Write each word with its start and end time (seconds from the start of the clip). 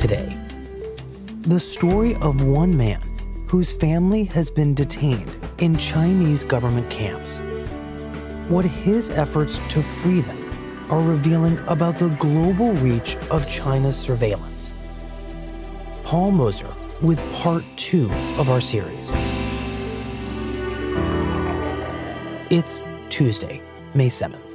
Today, 0.00 0.34
the 1.40 1.60
story 1.60 2.14
of 2.22 2.42
one 2.42 2.74
man 2.74 3.02
whose 3.50 3.70
family 3.70 4.24
has 4.24 4.50
been 4.50 4.72
detained 4.72 5.30
in 5.58 5.76
Chinese 5.76 6.42
government 6.42 6.88
camps. 6.90 7.40
What 8.48 8.64
his 8.64 9.10
efforts 9.10 9.58
to 9.68 9.82
free 9.82 10.22
them 10.22 10.90
are 10.90 11.02
revealing 11.02 11.58
about 11.68 11.98
the 11.98 12.08
global 12.18 12.72
reach 12.76 13.16
of 13.30 13.46
China's 13.46 13.94
surveillance. 13.98 14.72
Paul 16.02 16.32
Mozur 16.32 16.74
with 17.02 17.20
part 17.34 17.62
two 17.76 18.10
of 18.38 18.48
our 18.48 18.62
series. 18.62 19.12
It's 22.48 22.82
Tuesday, 23.10 23.60
May 23.92 24.08
7th. 24.08 24.49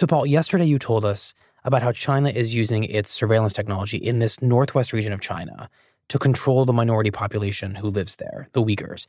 So, 0.00 0.06
Paul, 0.06 0.24
yesterday 0.24 0.64
you 0.64 0.78
told 0.78 1.04
us 1.04 1.34
about 1.62 1.82
how 1.82 1.92
China 1.92 2.30
is 2.30 2.54
using 2.54 2.84
its 2.84 3.10
surveillance 3.10 3.52
technology 3.52 3.98
in 3.98 4.18
this 4.18 4.40
northwest 4.40 4.94
region 4.94 5.12
of 5.12 5.20
China 5.20 5.68
to 6.08 6.18
control 6.18 6.64
the 6.64 6.72
minority 6.72 7.10
population 7.10 7.74
who 7.74 7.90
lives 7.90 8.16
there, 8.16 8.48
the 8.52 8.62
Uyghurs. 8.62 9.06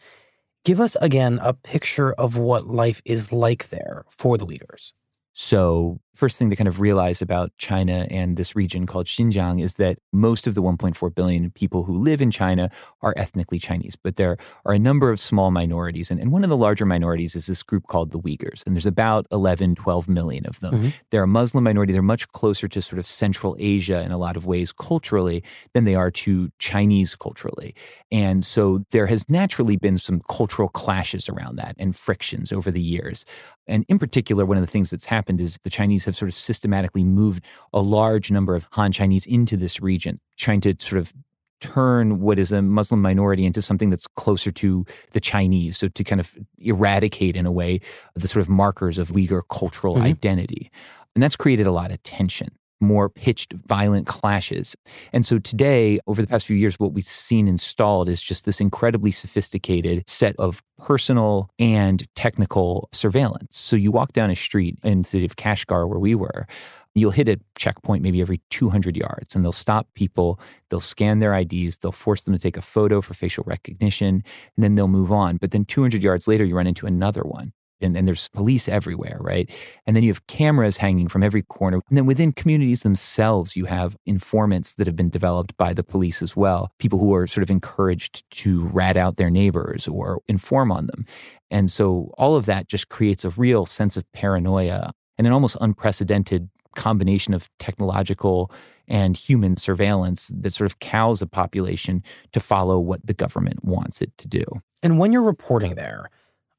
Give 0.66 0.82
us 0.82 0.98
again 1.00 1.40
a 1.42 1.54
picture 1.54 2.12
of 2.12 2.36
what 2.36 2.68
life 2.68 3.02
is 3.06 3.32
like 3.32 3.70
there 3.70 4.04
for 4.10 4.38
the 4.38 4.46
Uyghurs. 4.46 4.92
So, 5.34 6.02
first 6.16 6.38
thing 6.38 6.50
to 6.50 6.56
kind 6.56 6.68
of 6.68 6.80
realize 6.80 7.22
about 7.22 7.52
China 7.58 8.06
and 8.10 8.38
this 8.38 8.56
region 8.56 8.86
called 8.86 9.08
Xinjiang 9.08 9.62
is 9.62 9.76
that 9.76 9.98
most 10.12 10.46
of 10.46 10.56
the 10.56 10.62
1.4 10.62 11.16
billion 11.16 11.50
people 11.52 11.84
who 11.84 11.98
live 11.98 12.22
in 12.22 12.32
China 12.32 12.70
are 13.02 13.14
ethnically 13.18 13.60
Chinese, 13.60 13.96
but 13.96 14.18
there 14.18 14.38
are 14.66 14.74
a 14.74 14.80
number 14.80 15.10
of 15.10 15.20
small 15.20 15.52
minorities. 15.52 16.12
And, 16.12 16.20
and 16.20 16.32
one 16.32 16.44
of 16.44 16.50
the 16.50 16.58
larger 16.58 16.86
minorities 16.86 17.36
is 17.36 17.46
this 17.48 17.64
group 17.64 17.88
called 17.88 18.12
the 18.12 18.20
Uyghurs. 18.20 18.66
And 18.66 18.76
there's 18.76 18.86
about 18.86 19.26
11, 19.32 19.76
12 19.76 20.10
million 20.10 20.46
of 20.46 20.60
them. 20.60 20.74
Mm-hmm. 20.74 20.90
They're 21.10 21.24
a 21.24 21.28
Muslim 21.28 21.64
minority. 21.64 21.94
They're 21.94 22.02
much 22.02 22.28
closer 22.30 22.68
to 22.68 22.82
sort 22.82 23.00
of 23.00 23.08
Central 23.08 23.56
Asia 23.60 24.02
in 24.02 24.12
a 24.12 24.18
lot 24.18 24.36
of 24.36 24.46
ways 24.46 24.72
culturally 24.72 25.44
than 25.74 25.86
they 25.86 25.96
are 25.96 26.12
to 26.12 26.52
Chinese 26.60 27.16
culturally. 27.16 27.74
And 28.12 28.44
so 28.44 28.84
there 28.92 29.08
has 29.08 29.30
naturally 29.30 29.78
been 29.78 29.98
some 29.98 30.22
cultural 30.30 30.68
clashes 30.68 31.30
around 31.30 31.56
that 31.56 31.76
and 31.80 31.96
frictions 31.96 32.52
over 32.52 32.70
the 32.70 32.82
years. 32.82 33.26
And 33.68 33.86
in 33.88 34.00
particular, 34.00 34.46
one 34.46 34.58
of 34.58 34.62
the 34.62 34.68
things 34.68 34.90
that's 34.90 35.06
happened 35.06 35.40
is 35.40 35.58
the 35.64 35.70
Chinese 35.70 36.01
have 36.06 36.16
sort 36.16 36.30
of 36.30 36.36
systematically 36.36 37.04
moved 37.04 37.44
a 37.74 37.82
large 37.82 38.32
number 38.32 38.56
of 38.56 38.68
Han 38.72 38.92
Chinese 38.92 39.26
into 39.26 39.58
this 39.58 39.82
region, 39.82 40.20
trying 40.38 40.62
to 40.62 40.76
sort 40.80 41.00
of 41.00 41.14
turn 41.60 42.20
what 42.20 42.40
is 42.40 42.52
a 42.52 42.62
Muslim 42.62 43.02
minority 43.02 43.46
into 43.46 43.62
something 43.62 43.90
that's 43.90 44.08
closer 44.18 44.52
to 44.52 44.86
the 45.12 45.20
Chinese. 45.20 45.78
So 45.78 45.88
to 45.88 46.04
kind 46.04 46.20
of 46.20 46.34
eradicate, 46.58 47.36
in 47.36 47.46
a 47.46 47.52
way, 47.52 47.80
the 48.16 48.28
sort 48.28 48.42
of 48.42 48.50
markers 48.50 48.98
of 48.98 49.10
Uyghur 49.10 49.42
cultural 49.50 49.96
mm-hmm. 49.96 50.06
identity. 50.06 50.72
And 51.16 51.22
that's 51.22 51.36
created 51.36 51.68
a 51.68 51.72
lot 51.72 51.92
of 51.92 52.02
tension 52.04 52.50
more 52.82 53.10
pitched, 53.10 53.54
violent 53.54 54.08
clashes. 54.08 54.76
And 55.14 55.26
so 55.26 55.40
today, 55.40 56.00
over 56.08 56.22
the 56.22 56.28
past 56.28 56.46
few 56.46 56.58
years, 56.58 56.80
what 56.80 56.94
we've 56.94 57.04
seen 57.06 57.48
installed 57.48 58.10
is 58.10 58.22
just 58.22 58.46
this 58.46 58.60
incredibly 58.60 59.12
sophisticated 59.12 60.04
set 60.08 60.36
of 60.38 60.62
personal 60.80 61.50
and 61.60 62.08
technical 62.16 62.90
surveillance. 62.92 63.58
So 63.58 63.76
you 63.76 63.92
walk 63.92 64.14
down 64.14 64.32
a 64.32 64.36
street 64.36 64.78
in 64.84 65.04
the 65.04 65.08
city 65.08 65.26
of 65.26 65.36
Kashgar, 65.36 65.88
where 65.88 66.00
we 66.00 66.16
were, 66.16 66.48
you'll 66.96 67.12
hit 67.12 67.30
a 67.30 67.40
checkpoint 67.56 68.04
maybe 68.04 68.22
every 68.22 68.42
200 68.50 68.98
yards 68.98 69.36
and 69.36 69.44
they'll 69.44 69.52
stop 69.52 69.88
people 69.94 70.40
they'll 70.70 70.80
scan 70.80 71.20
their 71.20 71.34
ids 71.34 71.78
they'll 71.78 71.92
force 71.92 72.24
them 72.24 72.34
to 72.34 72.40
take 72.40 72.58
a 72.58 72.62
photo 72.62 73.02
for 73.02 73.14
facial 73.14 73.44
recognition 73.48 74.16
and 74.56 74.64
then 74.64 74.76
they'll 74.76 74.88
move 74.88 75.12
on 75.12 75.38
but 75.38 75.52
then 75.52 75.66
200 75.66 76.04
yards 76.04 76.28
later 76.28 76.44
you 76.44 76.56
run 76.56 76.68
into 76.68 76.86
another 76.86 77.22
one 77.22 77.54
and, 77.82 77.96
and 77.98 78.08
there's 78.08 78.28
police 78.30 78.68
everywhere, 78.68 79.18
right? 79.20 79.50
And 79.86 79.96
then 79.96 80.04
you 80.04 80.10
have 80.10 80.26
cameras 80.28 80.78
hanging 80.78 81.08
from 81.08 81.24
every 81.24 81.42
corner. 81.42 81.82
And 81.90 81.98
then 81.98 82.06
within 82.06 82.32
communities 82.32 82.84
themselves, 82.84 83.56
you 83.56 83.66
have 83.66 83.98
informants 84.06 84.76
that 84.76 84.88
have 84.88 84.96
been 84.96 85.10
developed 85.10 85.56
by 85.58 85.74
the 85.74 85.84
police 85.84 86.22
as 86.22 86.36
well, 86.36 86.72
people 86.80 87.00
who 87.00 87.14
are 87.14 87.28
sort 87.28 87.44
of 87.44 87.50
encouraged 87.50 88.24
to 88.32 88.62
rat 88.68 88.98
out 88.98 89.18
their 89.18 89.30
neighbors 89.30 89.88
or 89.88 90.22
inform 90.28 90.72
on 90.72 90.88
them. 90.88 91.06
And 91.50 91.70
so 91.70 92.14
all 92.18 92.36
of 92.36 92.46
that 92.46 92.68
just 92.68 92.90
creates 92.90 93.26
a 93.26 93.30
real 93.32 93.66
sense 93.66 93.98
of 93.98 94.10
paranoia 94.14 94.92
and 95.18 95.28
an 95.28 95.34
almost 95.34 95.58
unprecedented 95.62 96.50
combination 96.76 97.34
of 97.34 97.50
technological 97.60 98.52
and 98.88 99.16
human 99.16 99.58
surveillance 99.58 100.32
that 100.34 100.54
sort 100.54 100.70
of 100.70 100.80
cows 100.80 101.22
a 101.22 101.28
population 101.28 102.04
to 102.34 102.40
follow 102.40 102.80
what 102.80 103.06
the 103.06 103.14
government 103.14 103.64
wants 103.64 104.02
it 104.02 104.12
to 104.18 104.28
do. 104.28 104.44
And 104.84 105.00
when 105.00 105.12
you're 105.12 105.22
reporting 105.22 105.76
there, 105.76 106.10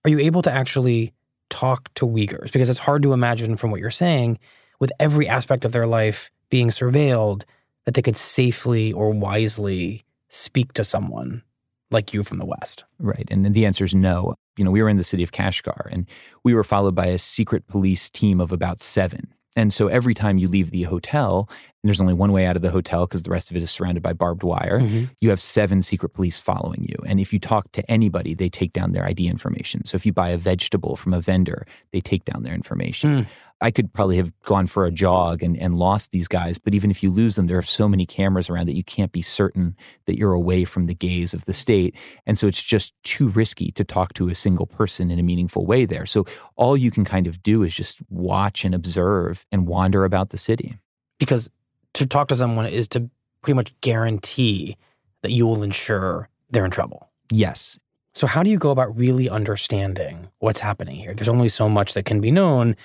are 0.04 0.10
you 0.10 0.18
able 0.18 0.42
to 0.42 0.52
actually 0.52 1.12
talk 1.50 1.92
to 1.94 2.06
Uyghurs? 2.06 2.52
Because 2.52 2.68
it's 2.68 2.78
hard 2.78 3.02
to 3.02 3.12
imagine 3.12 3.56
from 3.56 3.70
what 3.70 3.80
you're 3.80 3.90
saying, 3.90 4.38
with 4.80 4.92
every 4.98 5.28
aspect 5.28 5.64
of 5.64 5.72
their 5.72 5.86
life 5.86 6.30
being 6.50 6.68
surveilled, 6.68 7.44
that 7.84 7.94
they 7.94 8.02
could 8.02 8.16
safely 8.16 8.92
or 8.92 9.10
wisely 9.10 10.02
speak 10.28 10.72
to 10.74 10.84
someone 10.84 11.42
like 11.90 12.14
you 12.14 12.22
from 12.22 12.38
the 12.38 12.46
West. 12.46 12.84
Right. 12.98 13.28
And 13.30 13.54
the 13.54 13.66
answer 13.66 13.84
is 13.84 13.94
no. 13.94 14.34
You 14.56 14.64
know, 14.64 14.70
we 14.70 14.82
were 14.82 14.88
in 14.88 14.96
the 14.96 15.04
city 15.04 15.22
of 15.22 15.32
Kashgar 15.32 15.88
and 15.90 16.06
we 16.42 16.54
were 16.54 16.64
followed 16.64 16.94
by 16.94 17.06
a 17.06 17.18
secret 17.18 17.66
police 17.66 18.10
team 18.10 18.40
of 18.40 18.52
about 18.52 18.80
seven. 18.80 19.32
And 19.56 19.72
so 19.72 19.88
every 19.88 20.14
time 20.14 20.38
you 20.38 20.48
leave 20.48 20.70
the 20.70 20.84
hotel, 20.84 21.48
and 21.50 21.88
there's 21.88 22.00
only 22.00 22.14
one 22.14 22.32
way 22.32 22.46
out 22.46 22.56
of 22.56 22.62
the 22.62 22.70
hotel 22.70 23.06
because 23.06 23.24
the 23.24 23.30
rest 23.30 23.50
of 23.50 23.56
it 23.56 23.62
is 23.62 23.70
surrounded 23.70 24.02
by 24.02 24.12
barbed 24.12 24.42
wire, 24.42 24.80
mm-hmm. 24.80 25.04
you 25.20 25.30
have 25.30 25.40
seven 25.40 25.82
secret 25.82 26.10
police 26.10 26.38
following 26.38 26.86
you. 26.88 26.96
And 27.06 27.20
if 27.20 27.32
you 27.32 27.38
talk 27.38 27.70
to 27.72 27.90
anybody, 27.90 28.34
they 28.34 28.48
take 28.48 28.72
down 28.72 28.92
their 28.92 29.04
ID 29.04 29.26
information. 29.26 29.84
So 29.84 29.96
if 29.96 30.06
you 30.06 30.12
buy 30.12 30.30
a 30.30 30.38
vegetable 30.38 30.96
from 30.96 31.12
a 31.12 31.20
vendor, 31.20 31.66
they 31.92 32.00
take 32.00 32.24
down 32.24 32.44
their 32.44 32.54
information. 32.54 33.22
Mm. 33.22 33.26
I 33.62 33.70
could 33.70 33.92
probably 33.92 34.16
have 34.16 34.32
gone 34.42 34.66
for 34.66 34.84
a 34.84 34.90
jog 34.90 35.42
and, 35.42 35.56
and 35.56 35.76
lost 35.76 36.10
these 36.10 36.26
guys. 36.26 36.58
But 36.58 36.74
even 36.74 36.90
if 36.90 37.02
you 37.02 37.10
lose 37.10 37.36
them, 37.36 37.46
there 37.46 37.56
are 37.56 37.62
so 37.62 37.88
many 37.88 38.04
cameras 38.04 38.50
around 38.50 38.66
that 38.66 38.76
you 38.76 38.82
can't 38.82 39.12
be 39.12 39.22
certain 39.22 39.76
that 40.06 40.18
you're 40.18 40.32
away 40.32 40.64
from 40.64 40.86
the 40.86 40.94
gaze 40.94 41.32
of 41.32 41.44
the 41.44 41.52
state. 41.52 41.94
And 42.26 42.36
so 42.36 42.48
it's 42.48 42.62
just 42.62 42.92
too 43.04 43.28
risky 43.28 43.70
to 43.72 43.84
talk 43.84 44.14
to 44.14 44.28
a 44.28 44.34
single 44.34 44.66
person 44.66 45.10
in 45.10 45.18
a 45.20 45.22
meaningful 45.22 45.64
way 45.64 45.84
there. 45.84 46.06
So 46.06 46.26
all 46.56 46.76
you 46.76 46.90
can 46.90 47.04
kind 47.04 47.28
of 47.28 47.40
do 47.42 47.62
is 47.62 47.72
just 47.72 48.00
watch 48.10 48.64
and 48.64 48.74
observe 48.74 49.46
and 49.52 49.68
wander 49.68 50.04
about 50.04 50.30
the 50.30 50.38
city. 50.38 50.76
Because 51.20 51.48
to 51.94 52.06
talk 52.06 52.28
to 52.28 52.36
someone 52.36 52.66
is 52.66 52.88
to 52.88 53.08
pretty 53.42 53.54
much 53.54 53.80
guarantee 53.80 54.76
that 55.22 55.30
you 55.30 55.46
will 55.46 55.62
ensure 55.62 56.28
they're 56.50 56.64
in 56.64 56.72
trouble. 56.72 57.08
Yes. 57.30 57.78
So, 58.14 58.26
how 58.26 58.42
do 58.42 58.50
you 58.50 58.58
go 58.58 58.70
about 58.70 58.98
really 58.98 59.30
understanding 59.30 60.28
what's 60.40 60.60
happening 60.60 60.96
here? 60.96 61.14
There's 61.14 61.28
only 61.28 61.48
so 61.48 61.68
much 61.68 61.94
that 61.94 62.04
can 62.04 62.20
be 62.20 62.30
known 62.30 62.76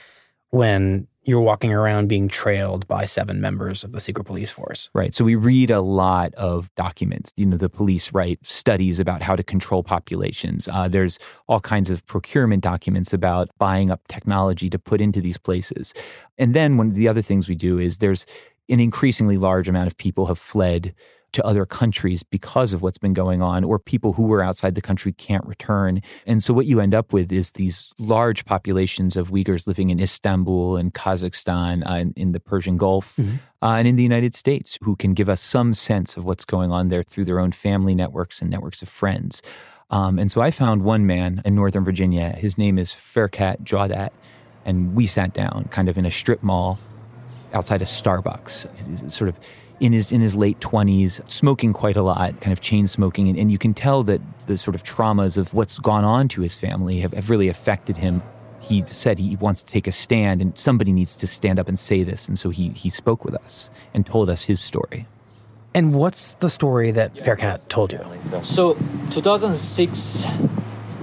when 0.52 1.08
you're 1.28 1.42
walking 1.42 1.74
around 1.74 2.08
being 2.08 2.30
trailed 2.30 2.88
by 2.88 3.04
seven 3.04 3.42
members 3.42 3.84
of 3.84 3.92
the 3.92 4.00
secret 4.00 4.24
police 4.24 4.50
force. 4.50 4.90
Right. 4.94 5.14
So 5.14 5.26
we 5.26 5.36
read 5.36 5.70
a 5.70 5.82
lot 5.82 6.34
of 6.36 6.74
documents. 6.76 7.34
You 7.36 7.46
know, 7.46 7.58
the 7.58 7.70
police 7.70 8.14
write 8.14 8.40
studies 8.44 8.98
about 8.98 9.22
how 9.22 9.36
to 9.36 9.44
control 9.44 9.84
populations. 9.84 10.70
Uh, 10.70 10.88
there's 10.88 11.20
all 11.48 11.60
kinds 11.60 11.90
of 11.90 12.06
procurement 12.06 12.64
documents 12.64 13.12
about 13.12 13.50
buying 13.58 13.92
up 13.92 14.08
technology 14.08 14.70
to 14.70 14.80
put 14.80 15.02
into 15.02 15.20
these 15.20 15.38
places. 15.38 15.94
And 16.38 16.56
then 16.56 16.78
one 16.78 16.88
of 16.88 16.96
the 16.96 17.10
other 17.10 17.22
things 17.22 17.50
we 17.50 17.56
do 17.56 17.78
is 17.78 17.98
there's 17.98 18.26
an 18.70 18.80
increasingly 18.80 19.38
large 19.38 19.68
amount 19.68 19.88
of 19.88 19.98
people 19.98 20.28
have 20.28 20.40
fled 20.40 20.96
to 21.34 21.46
other 21.46 21.66
countries 21.66 22.24
because 22.24 22.74
of 22.74 22.82
what's 22.82 22.98
been 22.98 23.14
going 23.14 23.42
on, 23.42 23.64
or 23.64 23.80
people 23.80 24.14
who 24.14 24.24
were 24.24 24.42
outside 24.42 24.76
the 24.76 24.82
country 24.82 25.14
can't 25.14 25.46
return. 25.46 26.02
And 26.26 26.42
so, 26.42 26.54
what 26.54 26.66
you 26.66 26.80
end 26.80 26.94
up 26.94 27.14
with 27.14 27.32
is 27.32 27.52
these 27.52 27.92
large 28.00 28.46
populations 28.46 29.16
of 29.16 29.30
Uyghurs 29.30 29.68
living 29.68 29.90
in 29.90 30.00
Istanbul 30.00 30.78
and 30.78 30.94
Kazakhstan, 30.94 31.90
uh, 31.90 31.96
in, 31.96 32.14
in, 32.16 32.32
the 32.32 32.40
Persian 32.40 32.78
Gulf, 32.78 33.16
mm-hmm. 33.18 33.36
uh, 33.62 33.76
and 33.76 33.88
in 33.88 33.96
the 33.96 34.04
United 34.04 34.36
States, 34.36 34.78
who 34.82 34.96
can 34.96 35.14
give 35.14 35.30
us 35.30 35.42
some 35.42 35.74
sense 35.74 36.18
of 36.18 36.26
what's 36.26 36.46
going 36.46 36.72
on 36.72 36.90
there 36.90 37.04
through 37.04 37.26
their 37.26 37.40
own 37.40 37.52
family 37.52 37.96
networks 37.96 38.42
and 38.42 38.50
networks 38.50 38.82
of 38.82 38.90
friends. 38.90 39.42
Um, 39.90 40.20
and 40.20 40.32
so, 40.32 40.42
I 40.42 40.52
found 40.52 40.84
one 40.84 41.06
man 41.06 41.42
in 41.46 41.56
Northern 41.56 41.84
Virginia. 41.84 42.32
His 42.32 42.58
name 42.58 42.78
is 42.78 42.92
Ferkat 42.92 43.64
Jawdat. 43.64 44.12
And 44.66 44.96
we 44.96 45.08
sat 45.08 45.34
down 45.34 45.70
kind 45.72 45.88
of 45.88 45.98
in 45.98 46.06
a 46.06 46.12
strip 46.12 46.44
mall 46.44 46.78
outside 47.54 47.82
a 47.82 47.86
Starbucks. 47.86 49.10
Sort 49.10 49.30
of 49.30 49.40
in 49.80 49.94
his 49.94 50.12
in 50.12 50.22
his 50.22 50.36
late 50.36 50.60
20s, 50.60 51.30
smoking 51.30 51.74
quite 51.74 51.96
a 51.96 52.02
lot, 52.02 52.40
kind 52.42 52.52
of 52.52 52.62
chain 52.62 52.88
smoking, 52.88 53.28
and, 53.28 53.38
and, 53.38 53.52
you 53.52 53.58
can 53.58 53.74
tell 53.74 54.04
that 54.04 54.22
the 54.48 54.58
sort 54.58 54.76
of 54.76 54.84
traumas 54.84 55.38
of 55.38 55.54
what's 55.54 55.80
gone 55.80 56.04
on 56.04 56.28
to 56.30 56.42
his 56.42 56.58
family 56.58 57.00
have, 57.00 57.14
have 57.14 57.30
really 57.30 57.48
affected 57.48 57.98
him. 57.98 58.22
He 58.60 58.84
said 58.88 59.20
he 59.20 59.36
wants 59.36 59.62
to 59.62 59.72
take 59.72 59.88
a 59.88 59.92
stand, 59.92 60.42
and 60.42 60.58
somebody 60.58 60.92
needs 60.92 61.16
to 61.18 61.28
stand 61.28 61.60
up 61.60 61.68
and 61.68 61.78
say 61.78 62.04
this, 62.04 62.28
and 62.28 62.38
so 62.38 62.50
he 62.50 62.70
he 62.70 62.90
spoke 62.90 63.24
with 63.24 63.36
us 63.36 63.70
and 63.94 64.06
told 64.06 64.30
us 64.30 64.44
his 64.46 64.60
story. 64.60 65.06
And 65.74 65.94
what's 65.94 66.32
the 66.32 66.50
story 66.50 66.92
that 66.92 67.16
Ferkat 67.16 67.68
told 67.68 67.94
you? 67.94 68.00
So, 68.44 68.74
2006 69.12 70.26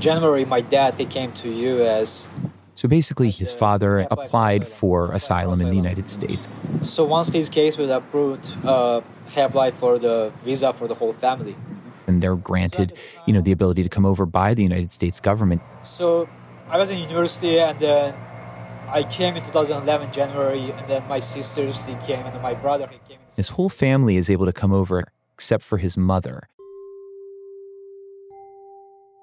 January, 0.00 0.44
my 0.44 0.60
dad 0.60 0.94
he 0.94 1.06
came 1.06 1.30
to 1.32 1.48
U.S. 1.48 2.26
So 2.76 2.88
basically, 2.88 3.30
his 3.30 3.52
father 3.52 4.06
applied 4.10 4.66
for 4.66 5.12
asylum 5.12 5.60
in 5.60 5.68
the 5.68 5.76
United 5.76 6.08
States. 6.08 6.48
So 6.82 7.04
once 7.04 7.28
his 7.28 7.48
case 7.48 7.76
was 7.76 7.90
approved, 7.90 8.52
uh, 8.64 9.00
he 9.28 9.40
applied 9.40 9.74
for 9.74 9.98
the 9.98 10.32
visa 10.44 10.72
for 10.72 10.88
the 10.88 10.94
whole 10.94 11.12
family. 11.12 11.56
And 12.06 12.22
they're 12.22 12.36
granted, 12.36 12.92
you 13.26 13.32
know, 13.32 13.40
the 13.40 13.52
ability 13.52 13.82
to 13.82 13.88
come 13.88 14.04
over 14.04 14.26
by 14.26 14.54
the 14.54 14.62
United 14.62 14.92
States 14.92 15.20
government. 15.20 15.62
So 15.84 16.28
I 16.68 16.76
was 16.76 16.90
in 16.90 16.98
university, 16.98 17.58
and 17.60 17.78
then 17.78 18.14
I 18.88 19.04
came 19.04 19.36
in 19.36 19.44
2011 19.44 20.12
January, 20.12 20.70
and 20.70 20.88
then 20.88 21.06
my 21.08 21.20
sisters 21.20 21.82
they 21.84 21.96
came, 22.06 22.26
and 22.26 22.42
my 22.42 22.54
brother 22.54 22.88
he 22.88 22.98
came. 23.08 23.18
His 23.34 23.50
whole 23.50 23.68
family 23.68 24.16
is 24.16 24.28
able 24.28 24.46
to 24.46 24.52
come 24.52 24.72
over, 24.72 25.04
except 25.34 25.62
for 25.62 25.78
his 25.78 25.96
mother. 25.96 26.48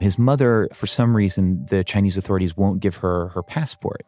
His 0.02 0.18
mother, 0.18 0.68
for 0.74 0.88
some 0.88 1.16
reason, 1.16 1.64
the 1.68 1.84
Chinese 1.84 2.18
authorities 2.18 2.58
won't 2.58 2.80
give 2.80 2.98
her 2.98 3.28
her 3.30 3.44
passport. 3.44 4.04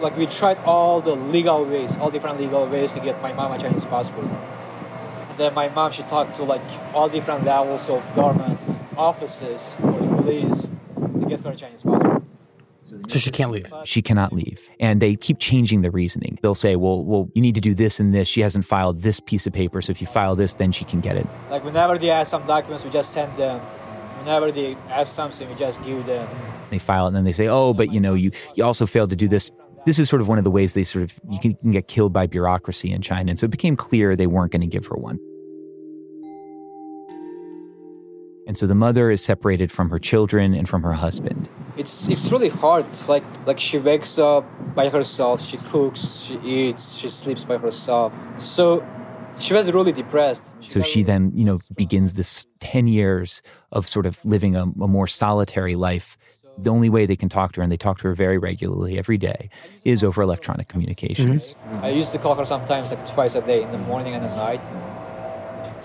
Like 0.00 0.16
we 0.16 0.26
tried 0.26 0.58
all 0.64 1.00
the 1.00 1.14
legal 1.14 1.64
ways, 1.64 1.96
all 1.96 2.10
different 2.10 2.40
legal 2.40 2.66
ways 2.66 2.92
to 2.94 3.00
get 3.00 3.22
my 3.22 3.32
mom 3.32 3.52
a 3.52 3.58
Chinese 3.58 3.84
passport. 3.84 4.26
And 4.26 5.38
then 5.38 5.54
my 5.54 5.68
mom, 5.68 5.92
she 5.92 6.02
talked 6.02 6.36
to 6.38 6.42
like 6.42 6.60
all 6.92 7.08
different 7.08 7.44
levels 7.44 7.88
of 7.88 8.02
government 8.16 8.58
offices 8.96 9.70
or 9.84 9.92
the 9.92 10.08
police 10.08 10.68
to 11.20 11.26
get 11.28 11.38
her 11.40 11.52
a 11.52 11.56
Chinese 11.56 11.82
passport. 11.84 12.24
So 13.06 13.18
she 13.18 13.30
can't 13.30 13.52
leave. 13.52 13.72
She 13.84 14.02
cannot 14.02 14.32
leave. 14.32 14.68
And 14.80 15.00
they 15.00 15.14
keep 15.14 15.38
changing 15.38 15.82
the 15.82 15.92
reasoning. 15.92 16.38
They'll 16.42 16.56
say, 16.56 16.74
well, 16.74 17.04
well, 17.04 17.30
you 17.32 17.40
need 17.40 17.54
to 17.54 17.60
do 17.60 17.74
this 17.74 18.00
and 18.00 18.12
this. 18.12 18.26
She 18.26 18.40
hasn't 18.40 18.64
filed 18.64 19.02
this 19.02 19.20
piece 19.20 19.46
of 19.46 19.52
paper. 19.52 19.80
So 19.82 19.92
if 19.92 20.00
you 20.00 20.08
file 20.08 20.34
this, 20.34 20.54
then 20.54 20.72
she 20.72 20.84
can 20.84 21.00
get 21.00 21.16
it. 21.16 21.28
Like 21.48 21.64
whenever 21.64 21.96
they 21.96 22.10
ask 22.10 22.30
some 22.30 22.44
documents, 22.44 22.84
we 22.84 22.90
just 22.90 23.12
send 23.12 23.34
them 23.36 23.60
whenever 24.22 24.52
they 24.52 24.76
ask 24.88 25.14
something, 25.14 25.48
we 25.48 25.54
just 25.54 25.82
give 25.84 26.06
them. 26.06 26.28
They 26.70 26.78
file 26.78 27.04
it 27.04 27.08
and 27.08 27.16
then 27.16 27.24
they 27.24 27.32
say, 27.32 27.48
"Oh, 27.48 27.74
but 27.74 27.92
you 27.92 28.00
know, 28.00 28.14
you 28.14 28.30
you 28.54 28.64
also 28.64 28.86
failed 28.86 29.10
to 29.10 29.16
do 29.16 29.28
this." 29.28 29.50
This 29.84 29.98
is 29.98 30.08
sort 30.08 30.22
of 30.22 30.28
one 30.28 30.38
of 30.38 30.44
the 30.44 30.50
ways 30.50 30.74
they 30.74 30.84
sort 30.84 31.02
of 31.02 31.18
you 31.28 31.40
can, 31.40 31.54
can 31.54 31.72
get 31.72 31.88
killed 31.88 32.12
by 32.12 32.26
bureaucracy 32.26 32.92
in 32.92 33.02
China, 33.02 33.30
and 33.30 33.38
so 33.38 33.44
it 33.44 33.50
became 33.50 33.76
clear 33.76 34.16
they 34.16 34.28
weren't 34.28 34.52
going 34.52 34.60
to 34.60 34.66
give 34.66 34.86
her 34.86 34.96
one. 34.96 35.18
And 38.46 38.56
so 38.56 38.66
the 38.66 38.74
mother 38.74 39.10
is 39.10 39.22
separated 39.22 39.70
from 39.70 39.88
her 39.90 39.98
children 39.98 40.52
and 40.54 40.68
from 40.68 40.82
her 40.82 40.92
husband. 40.92 41.48
It's 41.76 42.08
it's 42.08 42.30
really 42.30 42.48
hard. 42.48 42.86
Like 43.08 43.24
like 43.46 43.60
she 43.60 43.78
wakes 43.78 44.18
up 44.18 44.44
by 44.74 44.88
herself, 44.88 45.44
she 45.44 45.56
cooks, 45.56 46.22
she 46.26 46.36
eats, 46.38 46.96
she 46.96 47.10
sleeps 47.10 47.44
by 47.44 47.58
herself. 47.58 48.12
So 48.38 48.84
she 49.42 49.54
was 49.54 49.70
really 49.72 49.92
depressed. 49.92 50.42
She 50.60 50.68
so 50.68 50.82
she 50.82 51.02
then, 51.02 51.32
you 51.34 51.44
know, 51.44 51.58
begins 51.76 52.14
this 52.14 52.46
10 52.60 52.86
years 52.88 53.42
of 53.72 53.88
sort 53.88 54.06
of 54.06 54.24
living 54.24 54.56
a, 54.56 54.62
a, 54.62 54.88
more 54.88 55.06
solitary 55.06 55.74
life. 55.74 56.16
The 56.58 56.70
only 56.70 56.90
way 56.90 57.06
they 57.06 57.16
can 57.16 57.28
talk 57.28 57.52
to 57.52 57.60
her, 57.60 57.62
and 57.62 57.72
they 57.72 57.76
talk 57.76 57.98
to 57.98 58.08
her 58.08 58.14
very 58.14 58.38
regularly 58.38 58.98
every 58.98 59.18
day, 59.18 59.48
is 59.84 60.04
over 60.04 60.22
electronic 60.22 60.68
communications. 60.68 61.54
Mm-hmm. 61.54 61.84
I 61.84 61.88
used 61.88 62.12
to 62.12 62.18
call 62.18 62.34
her 62.34 62.44
sometimes 62.44 62.90
like 62.90 63.06
twice 63.14 63.34
a 63.34 63.40
day, 63.40 63.62
in 63.62 63.72
the 63.72 63.78
morning 63.78 64.14
and 64.14 64.24
at 64.24 64.36
night. 64.36 64.62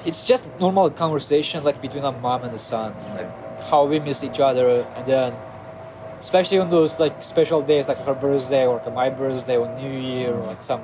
It's 0.05 0.27
just 0.27 0.47
normal 0.59 0.89
conversation 0.89 1.63
like 1.63 1.81
between 1.81 2.03
a 2.03 2.11
mom 2.11 2.43
and 2.43 2.53
a 2.53 2.59
son, 2.59 2.93
like 3.15 3.61
how 3.63 3.85
we 3.85 3.99
miss 3.99 4.23
each 4.23 4.39
other, 4.39 4.85
and 4.95 5.05
then 5.05 5.33
especially 6.19 6.59
on 6.59 6.69
those 6.69 6.99
like 6.99 7.23
special 7.23 7.61
days 7.61 7.87
like 7.87 7.97
her 7.99 8.13
birthday 8.13 8.65
or 8.65 8.77
like 8.77 8.93
my 8.93 9.09
birthday 9.09 9.55
or 9.55 9.67
New 9.79 9.99
Year 9.99 10.33
or 10.33 10.45
like 10.47 10.63
some 10.63 10.81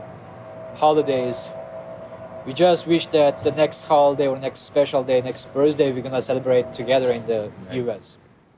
holidays 0.75 1.49
we 2.45 2.53
just 2.53 2.87
wish 2.87 3.07
that 3.07 3.43
the 3.43 3.51
next 3.51 3.85
holiday 3.85 4.27
or 4.27 4.37
next 4.37 4.61
special 4.61 5.03
day, 5.03 5.21
next 5.21 5.53
birthday, 5.53 5.91
we're 5.91 6.01
gonna 6.01 6.21
celebrate 6.21 6.73
together 6.73 7.11
in 7.11 7.25
the 7.25 7.51
U.S. 7.73 8.17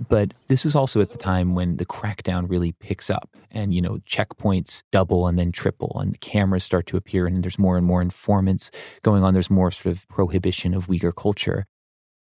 But 0.09 0.33
this 0.47 0.65
is 0.65 0.75
also 0.75 0.99
at 1.01 1.11
the 1.11 1.17
time 1.17 1.55
when 1.55 1.77
the 1.77 1.85
crackdown 1.85 2.49
really 2.49 2.73
picks 2.73 3.09
up 3.09 3.29
and, 3.49 3.73
you 3.73 3.81
know, 3.81 3.99
checkpoints 4.09 4.83
double 4.91 5.25
and 5.27 5.39
then 5.39 5.51
triple 5.51 5.97
and 5.99 6.19
cameras 6.19 6.63
start 6.63 6.85
to 6.87 6.97
appear 6.97 7.27
and 7.27 7.43
there's 7.43 7.57
more 7.57 7.77
and 7.77 7.85
more 7.85 8.01
informants 8.01 8.71
going 9.03 9.23
on. 9.23 9.33
There's 9.33 9.49
more 9.49 9.71
sort 9.71 9.95
of 9.95 10.07
prohibition 10.09 10.73
of 10.73 10.87
Uyghur 10.87 11.15
culture. 11.15 11.65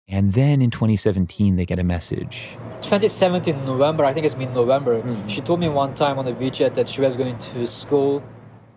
And 0.08 0.34
then 0.34 0.62
in 0.62 0.70
2017, 0.70 1.56
they 1.56 1.66
get 1.66 1.80
a 1.80 1.84
message. 1.84 2.56
2017 2.84 3.66
November, 3.66 4.06
I 4.06 4.14
think 4.14 4.28
it's 4.28 4.36
been 4.36 4.54
November. 4.54 5.02
Mm. 5.02 5.28
She 5.28 5.42
told 5.42 5.60
me 5.60 5.68
one 5.68 5.96
time 5.96 6.20
on 6.20 6.26
the 6.26 6.34
WeChat 6.34 6.76
that 6.76 6.88
she 6.88 7.02
was 7.02 7.16
going 7.16 7.36
to 7.36 7.66
school. 7.66 8.24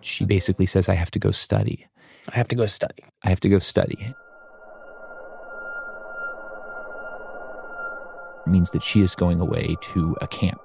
She 0.01 0.25
basically 0.25 0.65
says, 0.65 0.89
I 0.89 0.95
have 0.95 1.11
to 1.11 1.19
go 1.19 1.31
study. 1.31 1.87
I 2.29 2.37
have 2.37 2.49
to 2.49 2.57
go 2.57 2.67
study. 2.67 3.05
I 3.25 3.31
have 3.31 3.41
to 3.41 3.49
go 3.49 3.59
study. 3.59 4.15
It 8.47 8.51
means 8.51 8.71
that 8.73 8.83
she 8.83 9.01
is 9.01 9.15
going 9.15 9.41
away 9.41 9.77
to 9.93 10.17
a 10.21 10.27
camp. 10.27 10.61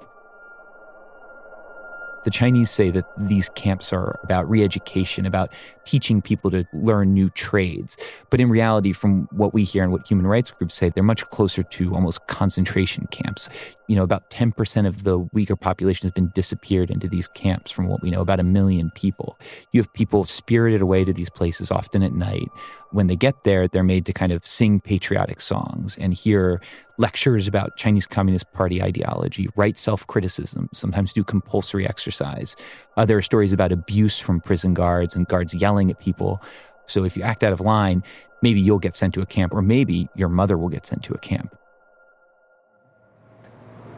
The 2.24 2.32
Chinese 2.32 2.70
say 2.70 2.90
that 2.92 3.06
these 3.18 3.50
camps 3.50 3.92
are 3.92 4.20
about 4.24 4.50
re 4.50 4.64
education, 4.64 5.26
about 5.26 5.52
teaching 5.86 6.22
people 6.22 6.50
to 6.52 6.66
learn 6.74 7.14
new 7.14 7.30
trades. 7.32 7.98
But 8.30 8.40
in 8.40 8.50
reality, 8.50 8.94
from 8.94 9.28
what 9.32 9.54
we 9.54 9.64
hear 9.64 9.84
and 9.84 9.92
what 9.92 10.08
human 10.08 10.28
rights 10.28 10.52
groups 10.52 10.76
say, 10.76 10.90
they're 10.90 11.04
much 11.04 11.30
closer 11.30 11.64
to 11.64 11.94
almost 11.94 12.26
concentration 12.28 13.08
camps. 13.12 13.50
You 13.88 13.98
know, 13.98 14.04
about 14.04 14.30
10% 14.30 14.88
of 14.88 15.04
the 15.04 15.20
Uyghur 15.20 15.60
population 15.60 16.08
has 16.08 16.14
been 16.14 16.32
disappeared 16.34 16.90
into 16.90 17.08
these 17.08 17.28
camps, 17.28 17.72
from 17.72 17.88
what 17.88 18.02
we 18.02 18.12
know, 18.12 18.22
about 18.22 18.40
a 18.40 18.44
million 18.44 18.92
people. 18.96 19.38
You 19.72 19.82
have 19.82 19.92
people 19.94 20.24
spirited 20.24 20.82
away 20.82 21.04
to 21.04 21.14
these 21.14 21.30
places, 21.30 21.70
often 21.70 22.02
at 22.02 22.14
night. 22.14 22.50
When 22.92 23.08
they 23.08 23.16
get 23.16 23.44
there, 23.44 23.68
they're 23.68 23.84
made 23.84 24.06
to 24.06 24.14
kind 24.14 24.32
of 24.32 24.46
sing 24.46 24.80
patriotic 24.80 25.42
songs 25.42 25.98
and 25.98 26.14
hear 26.14 26.62
lectures 26.98 27.48
about 27.48 27.76
Chinese 27.76 28.06
Communist 28.06 28.52
Party 28.54 28.82
ideology, 28.82 29.50
write 29.56 29.78
self 29.78 30.06
criticism, 30.08 30.70
sometimes 30.74 31.14
do 31.14 31.24
compulsory 31.24 31.88
exercise. 31.88 32.56
Uh, 32.98 33.06
there 33.06 33.18
are 33.18 33.22
stories 33.22 33.54
about 33.54 33.72
abuse 33.72 34.20
from 34.20 34.40
prison 34.40 34.74
guards 34.74 35.16
and 35.16 35.28
guards 35.28 35.54
yelling 35.54 35.90
at 35.90 36.00
people. 36.00 36.42
So 36.86 37.04
if 37.04 37.16
you 37.16 37.24
act 37.24 37.44
out 37.44 37.54
of 37.54 37.62
line, 37.62 38.04
maybe 38.42 38.60
you'll 38.62 38.80
get 38.80 38.96
sent 38.96 39.14
to 39.16 39.22
a 39.22 39.26
camp, 39.26 39.54
or 39.54 39.62
maybe 39.62 40.10
your 40.16 40.30
mother 40.30 40.58
will 40.58 40.70
get 40.70 40.86
sent 40.86 41.04
to 41.04 41.14
a 41.14 41.18
camp. 41.18 41.56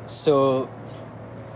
So 0.05 0.69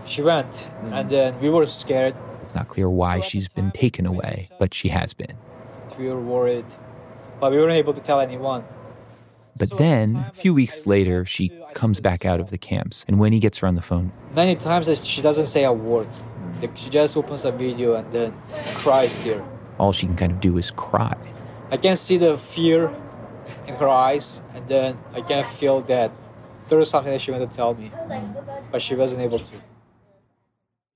she 0.06 0.22
went, 0.22 0.50
mm. 0.50 0.92
and 0.92 1.08
then 1.08 1.40
we 1.40 1.48
were 1.50 1.66
scared. 1.66 2.16
It's 2.42 2.54
not 2.54 2.68
clear 2.68 2.90
why 2.90 3.20
she's 3.20 3.46
been 3.48 3.70
taken 3.70 4.06
away, 4.06 4.48
but 4.58 4.74
she 4.74 4.88
has 4.88 5.14
been. 5.14 5.36
We 5.96 6.08
were 6.08 6.20
worried, 6.20 6.66
but 7.38 7.52
we 7.52 7.58
weren't 7.58 7.78
able 7.78 7.92
to 7.92 8.00
tell 8.00 8.18
anyone. 8.18 8.64
But 9.56 9.76
then, 9.78 10.16
a 10.16 10.32
few 10.32 10.54
weeks 10.54 10.86
later, 10.86 11.24
she 11.24 11.50
comes 11.74 12.00
back 12.00 12.24
out 12.24 12.40
of 12.40 12.50
the 12.50 12.58
camps. 12.58 13.04
And 13.06 13.18
when 13.18 13.32
he 13.32 13.40
gets 13.40 13.58
her 13.58 13.66
on 13.66 13.74
the 13.74 13.82
phone, 13.82 14.12
many 14.34 14.56
times 14.56 14.88
she 15.06 15.20
doesn't 15.20 15.46
say 15.46 15.64
a 15.64 15.72
word. 15.72 16.06
Hmm. 16.06 16.74
She 16.74 16.90
just 16.90 17.16
opens 17.16 17.44
a 17.44 17.52
video 17.52 17.94
and 17.94 18.10
then 18.12 18.34
cries 18.74 19.14
here. 19.16 19.44
All 19.78 19.92
she 19.92 20.06
can 20.06 20.16
kind 20.16 20.32
of 20.32 20.40
do 20.40 20.58
is 20.58 20.70
cry. 20.70 21.16
I 21.70 21.76
can 21.76 21.96
see 21.96 22.18
the 22.18 22.36
fear 22.38 22.94
in 23.66 23.74
her 23.74 23.88
eyes, 23.88 24.42
and 24.54 24.66
then 24.68 24.98
I 25.14 25.20
can 25.20 25.44
feel 25.44 25.80
that 25.82 26.10
there 26.68 26.78
was 26.78 26.90
something 26.90 27.12
that 27.12 27.20
she 27.20 27.30
wanted 27.30 27.50
to 27.50 27.56
tell 27.56 27.74
me, 27.74 27.90
but 28.70 28.82
she 28.82 28.94
wasn't 28.94 29.22
able 29.22 29.38
to. 29.38 29.54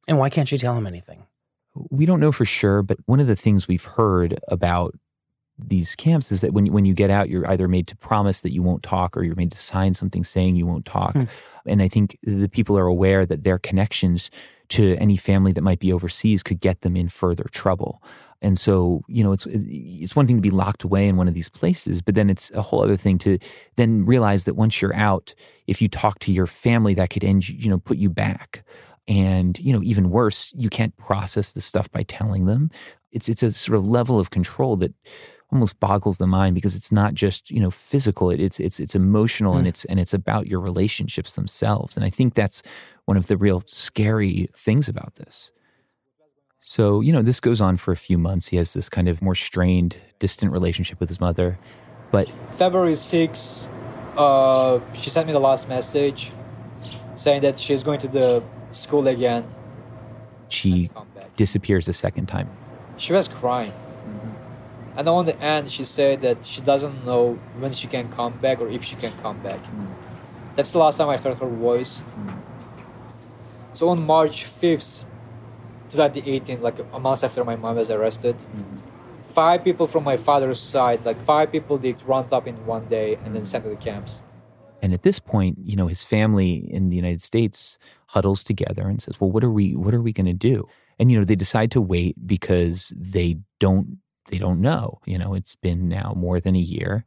And 0.07 0.19
why 0.19 0.31
can't 0.31 0.49
she 0.49 0.59
tell 0.59 0.77
him 0.77 0.87
anything? 0.87 1.27
We 1.91 2.07
don't 2.07 2.21
know 2.21 2.33
for 2.33 2.45
sure, 2.45 2.83
but 2.83 2.99
one 3.07 3.21
of 3.21 3.27
the 3.27 3.37
things 3.37 3.67
we've 3.67 3.85
heard 3.85 4.39
about 4.49 4.95
these 5.59 5.95
camps 5.95 6.33
is 6.33 6.41
that 6.41 6.53
when 6.53 6.67
when 6.73 6.85
you 6.85 6.95
get 6.95 7.11
out, 7.11 7.29
you're 7.29 7.49
either 7.49 7.69
made 7.69 7.87
to 7.89 7.97
promise 7.97 8.41
that 8.41 8.53
you 8.53 8.63
won't 8.63 8.83
talk, 8.83 9.17
or 9.17 9.23
you're 9.23 9.37
made 9.37 9.53
to 9.53 9.59
sign 9.59 9.95
something 9.95 10.25
saying 10.25 10.57
you 10.57 10.67
won't 10.67 10.87
talk. 10.87 11.13
Hmm. 11.13 11.25
And 11.67 11.83
I 11.83 11.89
think 11.89 12.19
the 12.23 12.49
people 12.49 12.77
are 12.79 12.87
aware 12.87 13.25
that 13.25 13.43
their 13.43 13.59
connections 13.59 14.31
to 14.71 14.97
any 14.97 15.17
family 15.17 15.53
that 15.53 15.63
might 15.63 15.79
be 15.79 15.93
overseas 15.93 16.43
could 16.43 16.61
get 16.61 16.81
them 16.81 16.97
in 16.97 17.09
further 17.09 17.45
trouble. 17.53 18.03
And 18.43 18.59
so, 18.59 19.03
you 19.09 19.25
know, 19.25 19.33
it's 19.33 19.47
it's 19.49 20.15
one 20.15 20.27
thing 20.27 20.37
to 20.37 20.43
be 20.43 20.51
locked 20.51 20.85
away 20.85 21.09
in 21.09 21.17
one 21.17 21.29
of 21.29 21.35
these 21.35 21.49
places, 21.49 22.03
but 22.03 22.15
then 22.15 22.29
it's 22.29 22.51
a 22.51 22.61
whole 22.61 22.83
other 22.83 22.97
thing 22.97 23.17
to 23.19 23.39
then 23.77 24.05
realize 24.05 24.45
that 24.45 24.55
once 24.55 24.83
you're 24.83 24.95
out, 24.95 25.35
if 25.67 25.81
you 25.81 25.89
talk 25.89 26.19
to 26.21 26.33
your 26.33 26.47
family, 26.47 26.93
that 26.95 27.11
could 27.11 27.25
end, 27.25 27.49
you 27.49 27.71
know, 27.71 27.79
put 27.79 27.97
you 27.97 28.11
back. 28.11 28.63
And, 29.07 29.59
you 29.59 29.73
know, 29.73 29.83
even 29.83 30.11
worse, 30.11 30.53
you 30.57 30.69
can't 30.69 30.97
process 30.97 31.53
the 31.53 31.61
stuff 31.61 31.91
by 31.91 32.03
telling 32.03 32.47
them. 32.47 32.71
It's 33.13 33.29
it's 33.29 33.43
a 33.43 33.53
sort 33.53 33.79
of 33.79 33.87
level 33.87 34.19
of 34.19 34.31
control 34.31 34.77
that 34.77 34.93
almost 35.55 35.79
boggles 35.81 36.19
the 36.19 36.27
mind 36.27 36.55
because 36.55 36.75
it's 36.75 36.93
not 36.93 37.15
just 37.15 37.51
you 37.51 37.61
know 37.61 37.71
physical 37.71 38.29
it, 38.31 38.41
it's 38.41 38.59
it's 38.59 38.81
it's 38.81 38.95
emotional 38.95 39.55
mm. 39.55 39.59
and 39.59 39.67
it's 39.69 39.85
and 39.87 40.01
it's 40.01 40.13
about 40.13 40.47
your 40.47 40.61
relationships 40.61 41.35
themselves 41.35 41.97
and 41.97 42.05
i 42.05 42.11
think 42.11 42.35
that's 42.35 42.63
one 43.05 43.17
of 43.17 43.29
the 43.29 43.37
real 43.37 43.63
scary 43.67 44.49
things 44.55 44.89
about 44.89 45.15
this 45.15 45.53
so, 46.67 47.03
you 47.03 47.13
know, 47.13 47.21
this 47.21 47.41
goes 47.41 47.61
on 47.61 47.77
for 47.77 47.93
a 47.93 47.97
few 47.97 48.17
months. 48.17 48.49
He 48.49 48.57
has 48.57 48.73
this 48.73 48.89
kind 48.89 49.07
of 49.07 49.21
more 49.21 49.35
strained, 49.35 49.99
distant 50.19 50.51
relationship 50.51 50.99
with 50.99 51.11
his 51.11 51.21
mother. 51.21 51.59
But 52.11 52.27
February 52.53 52.95
6th, 52.95 53.69
uh, 54.17 54.81
she 54.95 55.11
sent 55.11 55.27
me 55.27 55.35
the 55.35 55.41
last 55.41 55.69
message 55.69 56.33
saying 57.17 57.43
that 57.43 57.59
she's 57.59 57.83
going 57.83 58.01
to 58.01 58.09
the 58.09 58.43
school 58.73 59.09
again. 59.09 59.45
She 60.49 60.91
disappears 61.37 61.87
a 61.87 61.93
second 61.93 62.29
time. 62.29 62.49
She 62.97 63.13
was 63.13 63.29
crying. 63.29 63.75
And 64.97 65.09
on 65.09 65.27
the 65.27 65.39
end, 65.41 65.71
she 65.71 65.85
said 65.85 66.21
that 66.23 66.47
she 66.47 66.61
doesn't 66.61 67.05
know 67.05 67.39
when 67.59 67.73
she 67.73 67.89
can 67.89 68.11
come 68.13 68.35
back 68.39 68.61
or 68.61 68.69
if 68.69 68.85
she 68.85 68.97
can 68.97 69.13
come 69.23 69.39
back. 69.41 69.59
Mm-hmm. 69.59 69.93
That's 70.55 70.73
the 70.73 70.79
last 70.79 70.99
time 70.99 71.09
I 71.09 71.17
heard 71.17 71.37
her 71.39 71.49
voice. 71.49 71.99
Mm-hmm. 71.99 72.41
So 73.73 73.89
on 73.89 74.07
March 74.07 74.45
5th, 74.45 75.05
2018, 75.91 76.63
like 76.63 76.79
a 76.93 77.01
month 77.01 77.25
after 77.25 77.45
my 77.45 77.57
mom 77.57 77.77
was 77.77 77.91
arrested, 77.91 78.37
mm-hmm. 78.37 78.79
five 79.33 79.65
people 79.65 79.89
from 79.89 80.05
my 80.05 80.17
father's 80.17 80.61
side, 80.61 81.05
like 81.05 81.23
five 81.25 81.51
people, 81.51 81.77
they 81.77 81.95
round 82.07 82.33
up 82.33 82.47
in 82.47 82.55
one 82.67 82.87
day 82.87 83.19
and 83.25 83.35
then 83.35 83.45
sent 83.45 83.65
to 83.65 83.71
the 83.71 83.77
camps. 83.77 84.21
And 84.81 84.93
at 84.93 85.03
this 85.03 85.19
point, 85.19 85.59
you 85.65 85.77
know, 85.77 85.87
his 85.87 86.05
family 86.05 86.71
in 86.71 86.91
the 86.91 86.97
United 86.97 87.23
States 87.23 87.79
huddles 88.09 88.45
together 88.45 88.87
and 88.87 89.01
says, 89.01 89.19
"Well, 89.19 89.31
what 89.31 89.43
are 89.43 89.51
we? 89.51 89.75
What 89.75 89.95
are 89.95 90.03
we 90.03 90.13
going 90.13 90.27
to 90.27 90.35
do?" 90.35 90.69
And 90.99 91.11
you 91.11 91.19
know, 91.19 91.25
they 91.25 91.37
decide 91.37 91.71
to 91.71 91.81
wait 91.81 92.15
because 92.27 92.93
they 92.95 93.39
don't 93.61 93.99
they 94.26 94.38
don't 94.38 94.61
know. 94.61 95.00
You 95.04 95.19
know, 95.19 95.35
it's 95.35 95.54
been 95.54 95.88
now 95.88 96.14
more 96.16 96.40
than 96.40 96.57
a 96.57 96.61
year. 96.61 97.04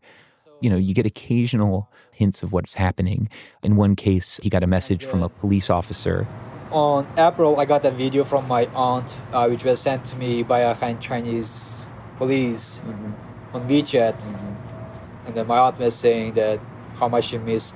You 0.61 0.69
know, 0.69 0.77
you 0.77 0.93
get 0.93 1.05
occasional 1.05 1.91
hints 2.11 2.41
of 2.41 2.51
what's 2.51 2.75
happening. 2.75 3.29
In 3.61 3.75
one 3.75 3.95
case, 3.95 4.39
he 4.41 4.49
got 4.49 4.63
a 4.63 4.67
message 4.67 5.05
from 5.05 5.21
a 5.21 5.29
police 5.29 5.69
officer 5.69 6.27
on 6.71 7.07
April, 7.17 7.59
I 7.59 7.65
got 7.65 7.85
a 7.85 7.91
video 7.91 8.23
from 8.23 8.47
my 8.47 8.65
aunt, 8.75 9.15
uh, 9.31 9.47
which 9.47 9.63
was 9.63 9.79
sent 9.79 10.05
to 10.05 10.15
me 10.15 10.43
by 10.43 10.59
a 10.59 10.73
Han 10.73 10.99
Chinese 10.99 11.85
police 12.17 12.81
mm-hmm. 12.85 13.55
on 13.55 13.67
WeChat, 13.69 14.19
mm-hmm. 14.19 15.27
and 15.27 15.35
then 15.35 15.47
my 15.47 15.57
aunt 15.57 15.79
was 15.79 15.95
saying 15.95 16.33
that 16.33 16.59
how 16.95 17.07
much 17.07 17.25
she 17.25 17.37
missed, 17.37 17.75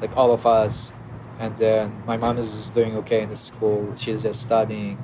like 0.00 0.16
all 0.16 0.32
of 0.32 0.46
us, 0.46 0.92
and 1.38 1.56
then 1.58 2.02
my 2.06 2.16
mom 2.16 2.38
is 2.38 2.70
doing 2.70 2.96
okay 2.96 3.22
in 3.22 3.28
the 3.28 3.36
school. 3.36 3.94
She's 3.96 4.22
just 4.22 4.42
studying, 4.42 4.98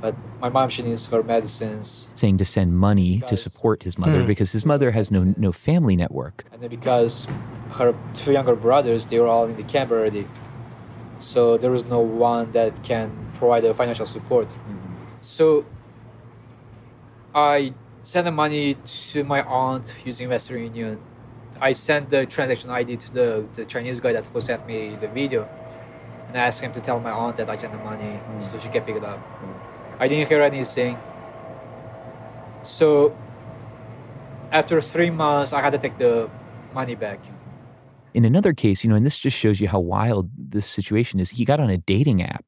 but 0.00 0.14
my 0.40 0.48
mom 0.48 0.68
she 0.68 0.82
needs 0.82 1.06
her 1.06 1.22
medicines. 1.22 2.08
Saying 2.14 2.38
to 2.38 2.44
send 2.44 2.76
money 2.76 3.16
because, 3.16 3.30
to 3.30 3.36
support 3.36 3.82
his 3.82 3.98
mother 3.98 4.20
hmm. 4.20 4.26
because 4.26 4.52
his 4.52 4.64
mother 4.64 4.90
has 4.90 5.10
no 5.10 5.34
no 5.36 5.52
family 5.52 5.96
network, 5.96 6.44
and 6.52 6.62
then 6.62 6.70
because 6.70 7.26
her 7.72 7.94
two 8.14 8.32
younger 8.32 8.56
brothers 8.56 9.06
they 9.06 9.18
were 9.18 9.28
all 9.28 9.44
in 9.44 9.56
the 9.56 9.62
camp 9.62 9.92
already 9.92 10.26
so 11.20 11.58
there 11.58 11.74
is 11.74 11.84
no 11.84 12.00
one 12.00 12.50
that 12.52 12.82
can 12.82 13.12
provide 13.34 13.62
the 13.62 13.74
financial 13.74 14.06
support. 14.06 14.48
Mm-hmm. 14.48 14.94
So 15.20 15.66
I 17.34 17.74
sent 18.02 18.24
the 18.24 18.32
money 18.32 18.76
to 19.12 19.22
my 19.24 19.42
aunt 19.42 19.94
using 20.04 20.30
Western 20.30 20.62
Union. 20.62 20.98
I 21.60 21.72
sent 21.72 22.08
the 22.08 22.24
transaction 22.24 22.70
ID 22.70 22.96
to 22.96 23.14
the, 23.14 23.46
the 23.54 23.64
Chinese 23.66 24.00
guy 24.00 24.12
that 24.14 24.24
who 24.26 24.40
sent 24.40 24.66
me 24.66 24.96
the 24.98 25.08
video, 25.08 25.46
and 26.28 26.38
I 26.38 26.46
asked 26.46 26.60
him 26.60 26.72
to 26.72 26.80
tell 26.80 26.98
my 26.98 27.10
aunt 27.10 27.36
that 27.36 27.50
I 27.50 27.56
sent 27.56 27.72
the 27.72 27.78
money 27.78 28.04
mm-hmm. 28.04 28.42
so 28.50 28.58
she 28.58 28.70
can 28.70 28.82
pick 28.82 28.96
it 28.96 29.04
up. 29.04 29.18
Mm-hmm. 29.18 29.79
I 30.00 30.08
didn't 30.08 30.28
hear 30.28 30.42
anything. 30.42 30.98
So 32.62 33.16
after 34.50 34.80
three 34.80 35.10
months, 35.10 35.52
I 35.52 35.60
had 35.60 35.70
to 35.70 35.78
take 35.78 35.98
the 35.98 36.30
money 36.74 36.94
back. 36.94 37.20
In 38.14 38.24
another 38.24 38.54
case, 38.54 38.82
you 38.82 38.90
know, 38.90 38.96
and 38.96 39.04
this 39.06 39.18
just 39.18 39.36
shows 39.36 39.60
you 39.60 39.68
how 39.68 39.78
wild 39.78 40.30
this 40.36 40.66
situation 40.66 41.20
is, 41.20 41.30
he 41.30 41.44
got 41.44 41.60
on 41.60 41.70
a 41.70 41.76
dating 41.76 42.22
app, 42.22 42.44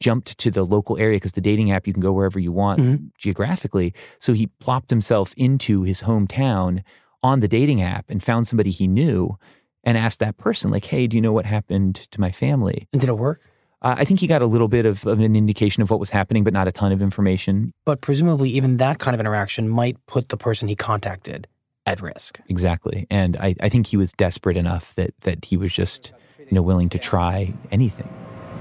jumped 0.00 0.38
to 0.38 0.50
the 0.50 0.64
local 0.64 0.96
area 0.96 1.16
because 1.16 1.32
the 1.32 1.40
dating 1.40 1.72
app, 1.72 1.86
you 1.86 1.92
can 1.92 2.00
go 2.00 2.12
wherever 2.12 2.38
you 2.38 2.52
want 2.52 2.80
mm-hmm. 2.80 3.06
geographically. 3.18 3.92
So 4.20 4.32
he 4.32 4.46
plopped 4.46 4.88
himself 4.88 5.34
into 5.36 5.82
his 5.82 6.02
hometown 6.02 6.82
on 7.22 7.40
the 7.40 7.48
dating 7.48 7.82
app 7.82 8.10
and 8.10 8.22
found 8.22 8.46
somebody 8.46 8.70
he 8.70 8.86
knew 8.86 9.36
and 9.84 9.98
asked 9.98 10.20
that 10.20 10.38
person, 10.38 10.70
like, 10.70 10.84
hey, 10.84 11.08
do 11.08 11.16
you 11.16 11.20
know 11.20 11.32
what 11.32 11.46
happened 11.46 11.96
to 12.12 12.20
my 12.20 12.30
family? 12.30 12.86
And 12.92 13.00
did 13.00 13.10
it 13.10 13.18
work? 13.18 13.40
Uh, 13.82 13.96
I 13.98 14.04
think 14.04 14.20
he 14.20 14.28
got 14.28 14.42
a 14.42 14.46
little 14.46 14.68
bit 14.68 14.86
of, 14.86 15.04
of, 15.06 15.18
an 15.18 15.34
indication 15.34 15.82
of 15.82 15.90
what 15.90 15.98
was 15.98 16.10
happening, 16.10 16.44
but 16.44 16.52
not 16.52 16.68
a 16.68 16.72
ton 16.72 16.92
of 16.92 17.02
information. 17.02 17.72
But 17.84 18.00
presumably, 18.00 18.48
even 18.50 18.76
that 18.76 19.00
kind 19.00 19.14
of 19.14 19.20
interaction 19.20 19.68
might 19.68 19.96
put 20.06 20.28
the 20.28 20.36
person 20.36 20.68
he 20.68 20.76
contacted 20.76 21.48
at 21.84 22.00
risk. 22.00 22.38
Exactly. 22.48 23.08
And 23.10 23.36
I, 23.36 23.56
I 23.60 23.68
think 23.68 23.88
he 23.88 23.96
was 23.96 24.12
desperate 24.12 24.56
enough 24.56 24.94
that, 24.94 25.12
that 25.22 25.44
he 25.44 25.56
was 25.56 25.72
just 25.72 26.12
you 26.38 26.52
know, 26.52 26.62
willing 26.62 26.90
to 26.90 26.98
try 26.98 27.52
anything. 27.72 28.08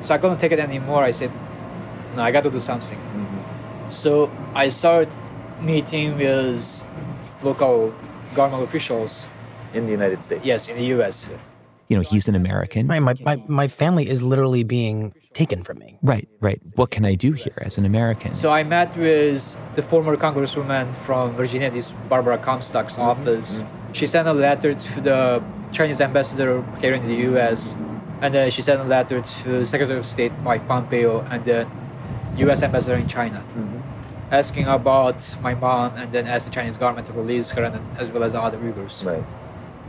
So 0.01 0.16
I 0.16 0.18
couldn't 0.18 0.40
take 0.40 0.54
it 0.54 0.60
anymore. 0.60 1.04
I 1.04 1.12
said, 1.12 1.32
no, 2.16 2.24
I 2.24 2.32
got 2.32 2.42
to 2.44 2.50
do 2.50 2.60
something. 2.60 2.98
Mm-hmm. 2.98 3.92
So 3.92 4.32
I 4.56 4.70
started 4.70 5.13
meeting 5.62 6.18
with 6.18 6.84
local 7.44 7.94
government 8.34 8.63
officials. 8.63 9.28
In 9.74 9.86
the 9.86 9.92
United 9.92 10.22
States? 10.22 10.44
Yes, 10.44 10.68
in 10.68 10.75
the 10.75 10.84
US. 10.96 11.30
Yes 11.32 11.51
you 11.92 11.98
know, 11.98 12.04
he's 12.04 12.30
an 12.30 12.36
American. 12.36 12.88
My, 12.88 13.02
my, 13.02 13.16
my, 13.20 13.36
my 13.50 13.68
family 13.68 14.08
is 14.08 14.24
literally 14.24 14.64
being 14.64 15.14
taken 15.34 15.62
from 15.62 15.80
me. 15.80 16.00
Right, 16.02 16.26
right. 16.40 16.62
What 16.76 16.90
can 16.90 17.04
I 17.04 17.16
do 17.16 17.34
here 17.34 17.58
as 17.64 17.78
an 17.78 17.84
American? 17.84 18.34
So 18.34 18.50
I 18.50 18.64
met 18.64 18.96
with 18.96 19.58
the 19.76 19.84
former 19.84 20.16
congresswoman 20.16 20.96
from 21.06 21.36
Virginia, 21.36 21.70
this 21.70 21.92
Barbara 22.08 22.38
Comstock's 22.38 22.94
mm-hmm. 22.94 23.02
office. 23.02 23.60
Mm-hmm. 23.60 23.92
She 23.92 24.08
sent 24.08 24.30
a 24.30 24.32
letter 24.32 24.74
to 24.74 25.02
the 25.02 25.44
Chinese 25.74 26.00
ambassador 26.00 26.64
here 26.80 26.94
in 26.94 27.06
the 27.06 27.16
U.S., 27.32 27.76
and 28.22 28.34
then 28.34 28.50
she 28.52 28.62
sent 28.62 28.80
a 28.80 28.86
letter 28.86 29.22
to 29.44 29.66
Secretary 29.66 30.00
of 30.00 30.06
State 30.06 30.32
Mike 30.44 30.66
Pompeo 30.70 31.20
and 31.30 31.44
the 31.44 31.68
U.S. 32.38 32.64
ambassador 32.64 32.96
in 32.96 33.10
China. 33.10 33.44
Mm-hmm 33.50 33.80
asking 34.32 34.66
about 34.66 35.20
my 35.42 35.54
mom 35.54 35.94
and 35.98 36.10
then 36.14 36.26
asked 36.26 36.46
the 36.46 36.52
Chinese 36.52 36.78
government 36.78 37.06
to 37.06 37.12
release 37.12 37.50
her 37.50 37.66
and 37.66 37.76
as 38.00 38.10
well 38.12 38.24
as 38.24 38.34
other 38.34 38.58
Uyghurs. 38.60 39.04
Right 39.04 39.26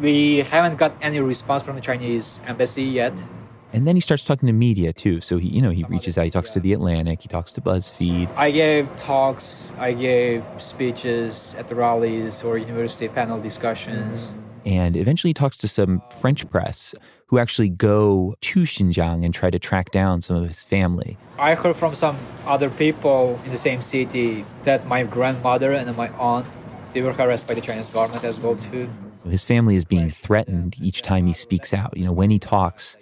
we 0.02 0.38
haven't 0.38 0.76
got 0.76 0.92
any 1.00 1.20
response 1.20 1.62
from 1.62 1.76
the 1.76 1.80
Chinese 1.80 2.40
embassy 2.46 2.82
yet. 2.82 3.14
Mm-hmm. 3.14 3.38
And 3.74 3.86
then 3.86 3.96
he 3.96 4.00
starts 4.00 4.24
talking 4.24 4.48
to 4.48 4.52
media 4.52 4.92
too. 4.92 5.22
So 5.22 5.38
he, 5.38 5.48
you 5.48 5.62
know, 5.62 5.70
he 5.70 5.84
reaches 5.84 6.18
out. 6.18 6.24
He 6.26 6.30
talks 6.30 6.50
to 6.50 6.60
the 6.60 6.74
Atlantic. 6.74 7.22
He 7.22 7.28
talks 7.28 7.50
to 7.52 7.62
BuzzFeed. 7.62 8.28
I 8.36 8.50
gave 8.50 8.94
talks. 8.98 9.72
I 9.78 9.92
gave 9.94 10.44
speeches 10.58 11.54
at 11.58 11.68
the 11.68 11.74
rallies 11.74 12.42
or 12.42 12.58
university 12.58 13.08
panel 13.08 13.40
discussions. 13.40 14.26
Mm-hmm. 14.26 14.38
And 14.68 14.96
eventually, 14.96 15.30
he 15.30 15.34
talks 15.34 15.56
to 15.58 15.68
some 15.68 16.02
French 16.20 16.48
press 16.50 16.94
who 17.26 17.38
actually 17.38 17.70
go 17.70 18.34
to 18.42 18.60
Xinjiang 18.60 19.24
and 19.24 19.32
try 19.32 19.48
to 19.48 19.58
track 19.58 19.90
down 19.90 20.20
some 20.20 20.36
of 20.36 20.46
his 20.46 20.62
family. 20.62 21.16
I 21.38 21.54
heard 21.54 21.76
from 21.76 21.94
some 21.94 22.18
other 22.46 22.68
people 22.68 23.40
in 23.46 23.52
the 23.52 23.58
same 23.58 23.80
city 23.80 24.44
that 24.64 24.86
my 24.86 25.04
grandmother 25.04 25.72
and 25.72 25.96
my 25.96 26.10
aunt 26.10 26.46
they 26.92 27.00
were 27.00 27.12
harassed 27.12 27.48
by 27.48 27.54
the 27.54 27.60
Chinese 27.60 27.90
government 27.90 28.22
as 28.24 28.38
well 28.38 28.56
too. 28.56 28.88
His 29.28 29.44
family 29.44 29.76
is 29.76 29.84
being 29.84 30.10
threatened 30.10 30.76
each 30.80 31.02
time 31.02 31.26
he 31.26 31.32
speaks 31.32 31.72
out. 31.72 31.96
You 31.96 32.04
know, 32.04 32.12
when 32.12 32.30
he 32.30 32.38
talks, 32.38 32.96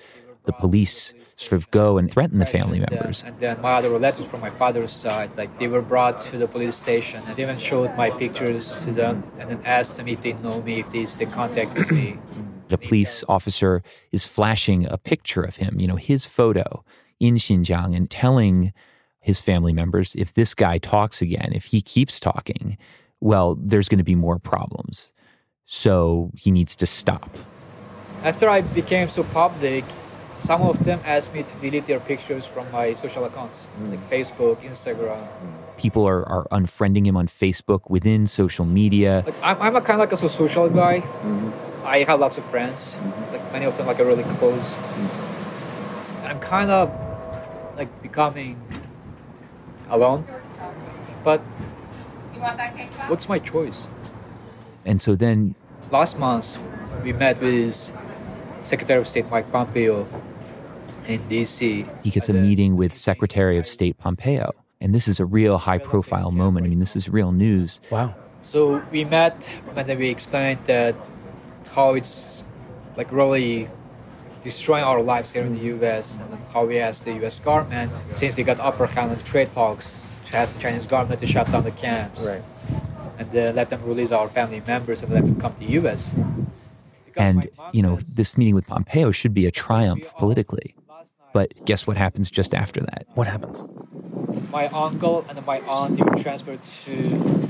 the 0.45 0.53
police 0.53 1.13
sort 1.37 1.53
of 1.53 1.71
go 1.71 1.97
and 1.97 2.13
threaten 2.13 2.39
the 2.39 2.47
family 2.47 2.83
uh, 2.83 2.87
members. 2.91 3.25
And 3.25 3.39
then 3.41 3.61
my 3.63 3.73
other 3.73 3.89
relatives 3.89 4.27
from 4.29 4.41
my 4.41 4.51
father's 4.51 4.93
side, 4.93 5.31
like 5.37 5.59
they 5.59 5.69
were 5.69 5.81
brought 5.81 6.21
to 6.27 6.37
the 6.37 6.47
police 6.47 6.77
station 6.77 7.23
and 7.27 7.39
even 7.39 7.59
showed 7.59 7.97
my 7.97 8.11
pictures 8.11 8.79
to 8.85 8.93
them 8.93 9.25
and 9.39 9.51
then 9.51 9.61
asked 9.65 9.97
them 9.97 10.09
if 10.09 10.21
they 10.21 10.35
know 10.35 10.61
me, 10.63 10.81
if 10.81 10.91
they 10.91 11.07
stay 11.07 11.27
contact 11.27 11.75
with 11.75 11.91
me. 11.91 12.19
The 12.69 12.79
police 12.79 13.25
officer 13.29 13.83
is 14.13 14.29
flashing 14.29 14.87
a 14.87 14.97
picture 14.97 15.43
of 15.43 15.57
him, 15.57 15.81
you 15.81 15.89
know, 15.89 15.97
his 15.97 16.25
photo 16.25 16.85
in 17.19 17.35
Xinjiang 17.35 17.97
and 17.97 18.09
telling 18.09 18.73
his 19.19 19.41
family 19.41 19.73
members 19.73 20.15
if 20.15 20.35
this 20.35 20.55
guy 20.55 20.79
talks 20.79 21.21
again, 21.21 21.51
if 21.53 21.65
he 21.65 21.83
keeps 21.83 22.21
talking, 22.21 22.79
well, 23.19 23.57
there's 23.61 23.89
going 23.89 23.99
to 23.99 24.05
be 24.05 24.15
more 24.15 24.39
problems. 24.39 25.13
So 25.73 26.33
he 26.37 26.51
needs 26.51 26.75
to 26.83 26.85
stop. 26.85 27.31
After 28.25 28.51
I 28.51 28.61
became 28.61 29.09
so 29.09 29.23
public, 29.23 29.85
some 30.41 30.63
of 30.63 30.83
them 30.83 30.99
asked 31.07 31.33
me 31.33 31.45
to 31.45 31.55
delete 31.63 31.87
their 31.87 32.01
pictures 32.01 32.45
from 32.45 32.69
my 32.73 32.95
social 32.95 33.25
accounts, 33.25 33.69
mm. 33.79 33.91
like 33.91 34.11
Facebook, 34.11 34.57
Instagram. 34.63 35.29
People 35.79 36.05
are, 36.09 36.29
are 36.29 36.49
unfriending 36.51 37.07
him 37.07 37.17
on 37.17 37.29
Facebook 37.29 37.89
within 37.89 38.27
social 38.27 38.65
media. 38.65 39.23
Like, 39.25 39.43
I'm, 39.45 39.63
I'm 39.63 39.77
a 39.77 39.81
kind 39.81 40.03
of 40.03 40.11
like 40.11 40.13
a 40.13 40.17
social 40.29 40.69
guy. 40.69 41.03
Mm-hmm. 41.03 41.87
I 41.87 42.03
have 42.03 42.19
lots 42.19 42.37
of 42.37 42.45
friends, 42.47 42.97
mm-hmm. 42.97 43.33
like 43.33 43.53
many 43.53 43.65
of 43.65 43.77
them 43.77 43.87
like 43.87 44.01
are 44.01 44.05
really 44.05 44.25
close. 44.43 44.75
Mm-hmm. 44.75 46.27
I'm 46.27 46.41
kind 46.41 46.73
of 46.73 46.91
like 47.77 48.03
becoming 48.03 48.61
alone. 49.89 50.27
But 51.23 51.39
what's 53.07 53.29
my 53.29 53.39
choice? 53.39 53.87
And 54.85 55.01
so 55.01 55.15
then 55.15 55.55
Last 55.91 56.19
month, 56.19 56.57
we 57.03 57.13
met 57.13 57.41
with 57.41 57.93
Secretary 58.63 59.01
of 59.01 59.09
State 59.09 59.29
Mike 59.29 59.51
Pompeo 59.51 60.07
in 61.09 61.27
D.C. 61.29 61.85
he 62.05 62.11
gets 62.11 62.29
a 62.29 62.33
meeting 62.33 62.77
with 62.77 62.95
Secretary 62.95 63.59
of 63.59 63.67
State 63.67 63.99
Pompeo. 63.99 64.53
And 64.81 64.95
this 64.95 65.09
is 65.09 65.19
a 65.19 65.27
real 65.27 65.59
high 65.59 65.79
profile 65.79 66.31
moment. 66.31 66.65
I 66.65 66.69
mean, 66.69 66.79
this 66.79 66.95
is 66.95 67.09
real 67.09 67.33
news. 67.33 67.81
Wow. 67.91 68.15
So 68.43 68.81
we 68.93 69.05
met 69.05 69.45
and 69.75 69.89
then 69.89 69.99
we 69.99 70.09
explained 70.09 70.61
that 70.67 70.95
how 71.73 71.95
it's 71.95 72.45
like 72.97 73.11
really 73.11 73.69
destroying 74.45 74.85
our 74.85 75.03
lives 75.03 75.33
here 75.33 75.43
in 75.43 75.57
the 75.57 75.65
U.S. 75.75 76.17
and 76.21 76.33
then 76.33 76.41
how 76.53 76.67
we 76.67 76.79
asked 76.79 77.05
the 77.05 77.15
U.S. 77.15 77.41
government, 77.41 77.91
since 78.15 78.37
they 78.37 78.45
got 78.45 78.61
upper 78.61 78.87
hand 78.87 79.11
on 79.11 79.19
trade 79.25 79.53
talks, 79.53 80.09
to 80.31 80.37
ask 80.37 80.53
the 80.55 80.61
Chinese 80.61 80.87
government 80.87 81.21
to 81.21 81.27
shut 81.27 81.51
down 81.51 81.65
the 81.65 81.73
camps 81.73 82.25
and 83.21 83.37
uh, 83.37 83.53
let 83.55 83.71
them 83.71 83.85
release 83.85 84.11
our 84.11 84.29
family 84.29 84.63
members 84.67 85.03
and 85.03 85.13
let 85.13 85.25
them 85.25 85.39
come 85.39 85.53
to 85.55 85.61
the 85.61 85.73
U.S. 85.81 86.11
Because 87.05 87.23
And, 87.23 87.49
you 87.73 87.83
know, 87.83 87.97
has- 87.97 88.15
this 88.15 88.39
meeting 88.39 88.55
with 88.55 88.67
Pompeo 88.67 89.11
should 89.13 89.35
be 89.35 89.47
a 89.47 89.51
triumph 89.51 90.13
politically. 90.17 90.75
But 91.33 91.53
guess 91.65 91.87
what 91.87 91.97
happens 91.97 92.31
just 92.31 92.55
after 92.55 92.81
that? 92.81 93.07
What 93.15 93.29
happens? 93.29 93.63
my 94.53 94.67
uncle 94.69 95.25
and 95.29 95.45
my 95.47 95.61
aunt 95.61 95.97
they 95.97 96.03
were 96.03 96.17
transferred 96.17 96.61
to 96.85 97.05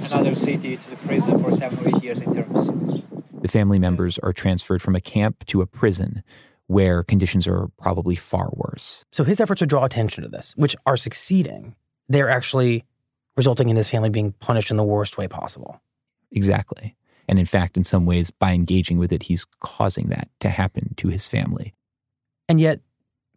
another 0.04 0.34
city 0.34 0.76
to 0.76 0.90
the 0.90 0.96
prison 0.96 1.42
for 1.42 1.54
seven 1.54 1.78
or 1.84 1.88
eight 1.96 2.02
years 2.02 2.20
in 2.20 2.34
terms. 2.34 3.02
The 3.40 3.48
family 3.48 3.78
members 3.78 4.18
are 4.18 4.32
transferred 4.32 4.82
from 4.82 4.94
a 4.94 5.00
camp 5.00 5.46
to 5.46 5.62
a 5.62 5.66
prison 5.66 6.22
where 6.66 7.02
conditions 7.02 7.46
are 7.46 7.68
probably 7.78 8.16
far 8.16 8.50
worse. 8.52 9.04
So 9.12 9.24
his 9.24 9.40
efforts 9.40 9.60
to 9.60 9.66
draw 9.66 9.84
attention 9.84 10.22
to 10.24 10.28
this, 10.28 10.54
which 10.56 10.76
are 10.86 10.96
succeeding, 10.96 11.74
they're 12.08 12.30
actually 12.30 12.84
resulting 13.40 13.68
in 13.70 13.76
his 13.76 13.88
family 13.88 14.10
being 14.10 14.32
punished 14.32 14.70
in 14.70 14.76
the 14.76 14.84
worst 14.84 15.16
way 15.18 15.26
possible. 15.26 15.80
Exactly. 16.30 16.94
And 17.28 17.38
in 17.38 17.46
fact, 17.46 17.76
in 17.76 17.84
some 17.84 18.04
ways, 18.06 18.30
by 18.30 18.52
engaging 18.52 18.98
with 18.98 19.12
it, 19.12 19.22
he's 19.22 19.44
causing 19.60 20.08
that 20.08 20.28
to 20.40 20.48
happen 20.50 20.94
to 20.98 21.08
his 21.08 21.26
family. 21.26 21.72
And 22.48 22.60
yet, 22.60 22.80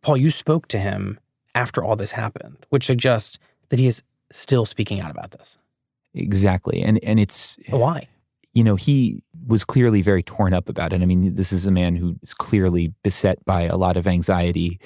Paul, 0.02 0.18
you 0.18 0.30
spoke 0.32 0.68
to 0.70 0.78
him 0.80 1.20
after 1.56 1.84
all 1.84 1.96
this 1.96 2.12
happened, 2.12 2.66
which 2.70 2.86
suggests 2.86 3.38
that 3.70 3.80
he 3.80 3.88
is 3.88 4.04
still 4.32 4.66
speaking 4.66 5.00
out 5.00 5.12
about 5.12 5.32
this. 5.32 5.58
Exactly. 6.16 6.82
And 6.84 7.00
and 7.04 7.20
it's 7.20 7.58
Why? 7.70 8.08
you 8.54 8.64
know, 8.64 8.76
he 8.76 9.24
was 9.48 9.64
clearly 9.64 10.02
very 10.02 10.24
torn 10.24 10.54
up 10.54 10.70
about 10.70 10.92
it. 10.94 11.02
I 11.02 11.06
mean, 11.06 11.36
this 11.36 11.52
is 11.54 11.66
a 11.66 11.72
man 11.72 11.96
who 11.96 12.16
is 12.22 12.34
clearly 12.34 12.94
beset 13.04 13.44
by 13.46 13.62
a 13.64 13.78
lot 13.78 13.96
of 13.98 14.06
anxiety. 14.08 14.80